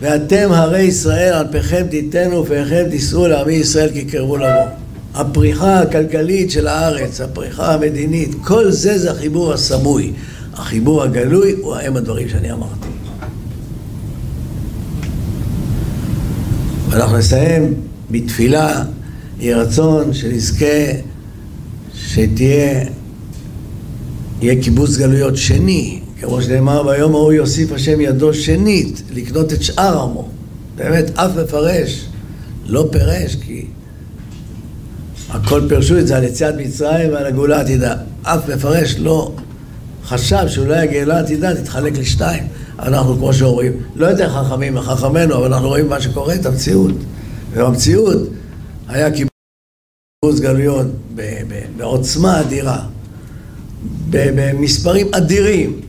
ואתם 0.01 0.49
הרי 0.51 0.81
ישראל 0.81 1.33
על 1.33 1.47
פיכם 1.51 1.85
תיתנו 1.89 2.43
ופריכם 2.43 2.85
תישאו 2.89 3.27
לעמי 3.27 3.53
ישראל 3.53 3.89
כי 3.93 4.05
קרבו 4.05 4.37
לבוא. 4.37 4.65
הפריחה 5.13 5.79
הכלכלית 5.79 6.51
של 6.51 6.67
הארץ, 6.67 7.21
הפריחה 7.21 7.73
המדינית, 7.73 8.35
כל 8.43 8.71
זה 8.71 8.97
זה 8.97 9.11
החיבור 9.11 9.53
הסמוי. 9.53 10.13
החיבור 10.53 11.03
הגלוי 11.03 11.55
הוא 11.61 11.75
האם 11.75 11.97
הדברים 11.97 12.29
שאני 12.29 12.51
אמרתי. 12.51 12.90
ואנחנו 16.91 17.17
נסיים 17.17 17.73
בתפילה, 18.11 18.83
יהי 19.39 19.53
רצון 19.53 20.13
שנזכה 20.13 20.65
שתהיה, 21.95 22.85
יהיה 24.41 24.61
קיבוץ 24.61 24.97
גלויות 24.97 25.37
שני, 25.37 25.99
כמו 26.21 26.41
שנאמר 26.41 26.83
ביום 26.83 27.15
ההוא 27.15 27.33
יוסיף 27.33 27.71
השם 27.71 28.01
ידו 28.01 28.33
שנית 28.33 29.01
לקנות 29.13 29.53
את 29.53 29.63
שאר 29.63 30.01
עמו. 30.01 30.29
באמת, 30.75 31.17
אף 31.17 31.31
מפרש 31.43 32.05
לא 32.65 32.89
פירש, 32.91 33.35
כי 33.35 33.65
הכל 35.29 35.61
פירשו 35.69 35.99
את 35.99 36.07
זה 36.07 36.17
על 36.17 36.23
יציאת 36.23 36.55
מצרים 36.57 37.13
ועל 37.13 37.25
הגאולה 37.25 37.57
העתידה. 37.57 37.95
אף 38.23 38.49
מפרש 38.49 38.95
לא 38.99 39.31
חשב 40.05 40.47
שאולי 40.47 40.79
הגאולה 40.79 41.17
העתידה 41.17 41.55
תתחלק 41.55 41.97
לשתיים. 41.97 42.43
אנחנו, 42.81 43.15
כמו 43.17 43.33
שאומרים, 43.33 43.71
לא 43.95 44.05
יותר 44.05 44.29
חכמים 44.29 44.75
מחכמינו, 44.75 45.35
אבל 45.35 45.53
אנחנו 45.53 45.67
רואים 45.67 45.89
מה 45.89 46.01
שקורה, 46.01 46.35
את 46.35 46.45
המציאות. 46.45 46.95
ובמציאות 47.53 48.19
היה 48.87 49.09
קיבוץ 49.11 50.39
גלויות 50.39 50.87
בעוצמה 51.77 52.41
אדירה, 52.41 52.79
במספרים 54.09 55.07
אדירים. 55.11 55.79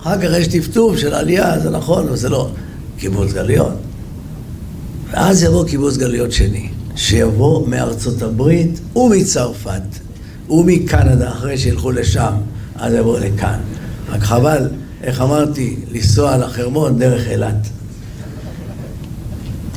אחר 0.00 0.20
כך 0.20 0.28
יש 0.38 0.48
טפטוף 0.48 0.96
של 0.96 1.14
עלייה, 1.14 1.60
זה 1.60 1.70
נכון, 1.70 2.08
אבל 2.08 2.16
זה 2.16 2.28
לא 2.28 2.50
קיבוץ 2.98 3.32
גלויות. 3.32 3.72
ואז 5.10 5.42
יבוא 5.42 5.64
קיבוץ 5.68 5.96
גלויות 5.96 6.32
שני, 6.32 6.68
שיבוא 6.96 7.68
מארצות 7.68 8.22
הברית 8.22 8.80
ומצרפת 8.96 9.82
ומקנדה, 10.50 11.28
אחרי 11.28 11.58
שילכו 11.58 11.90
לשם, 11.90 12.32
אז 12.76 12.94
יבואו 12.94 13.18
לכאן. 13.18 13.58
רק 14.08 14.22
חבל, 14.22 14.68
איך 15.02 15.20
אמרתי, 15.20 15.76
לנסוע 15.92 16.36
לחרמון 16.36 16.98
דרך 16.98 17.28
אילת. 17.28 17.68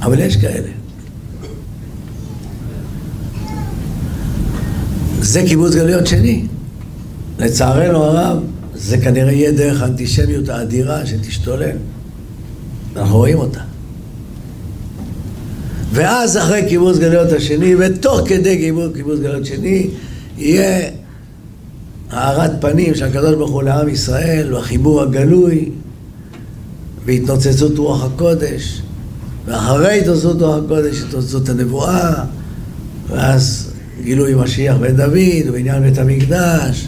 אבל 0.01 0.19
יש 0.19 0.37
כאלה. 0.37 0.69
זה 5.21 5.43
קיבוץ 5.47 5.75
גלויות 5.75 6.07
שני. 6.07 6.45
לצערנו 7.39 8.03
הרב, 8.03 8.37
זה 8.75 8.97
כנראה 8.97 9.31
יהיה 9.31 9.51
דרך 9.51 9.81
האנטישמיות 9.81 10.49
האדירה 10.49 11.05
שתשתולל. 11.05 11.75
אנחנו 12.95 13.17
רואים 13.17 13.37
אותה. 13.37 13.61
ואז 15.91 16.37
אחרי 16.37 16.65
קיבוץ 16.69 16.97
גלויות 16.97 17.31
השני, 17.31 17.75
ותוך 17.75 18.21
כדי 18.25 18.57
קיבוץ, 18.93 19.19
גלויות 19.19 19.45
שני, 19.45 19.87
יהיה 20.37 20.89
הארת 22.11 22.51
פנים 22.61 22.95
של 22.95 23.05
הקדוש 23.05 23.35
ברוך 23.35 23.51
הוא 23.51 23.63
לעם 23.63 23.89
ישראל, 23.89 24.53
והחיבור 24.53 25.01
הגלוי, 25.01 25.69
והתנוצצות 27.05 27.77
רוח 27.77 28.03
הקודש, 28.03 28.81
ואחרי 29.45 29.99
התנוצצות 29.99 30.41
רוח 30.41 30.57
הקודש, 30.65 31.01
התנוצצות 31.01 31.49
הנבואה, 31.49 32.13
ואז 33.07 33.71
גילוי 34.03 34.35
משיח 34.35 34.77
בן 34.77 34.95
דוד, 34.95 35.47
ובעניין 35.47 35.83
בית 35.83 35.97
המקדש, 35.97 36.87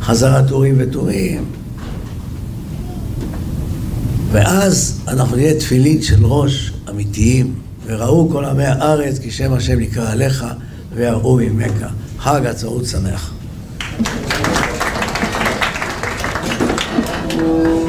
חזרת 0.00 0.50
אורים 0.50 0.74
ותורים. 0.78 1.44
ואז 4.32 5.00
אנחנו 5.08 5.36
נהיה 5.36 5.54
תפילין 5.54 6.02
של 6.02 6.24
ראש 6.24 6.72
אמיתיים, 6.90 7.54
וראו 7.86 8.28
כל 8.30 8.44
עמי 8.44 8.64
הארץ 8.64 9.18
כי 9.18 9.30
שם 9.30 9.52
השם 9.52 9.78
נקרא 9.80 10.12
עליך 10.12 10.44
ויראו 10.94 11.36
ממך. 11.36 11.86
חג 12.18 12.46
עצמאות 12.46 12.86
שמח. 12.86 13.32
Thank 14.04 14.32
you. 17.34 17.81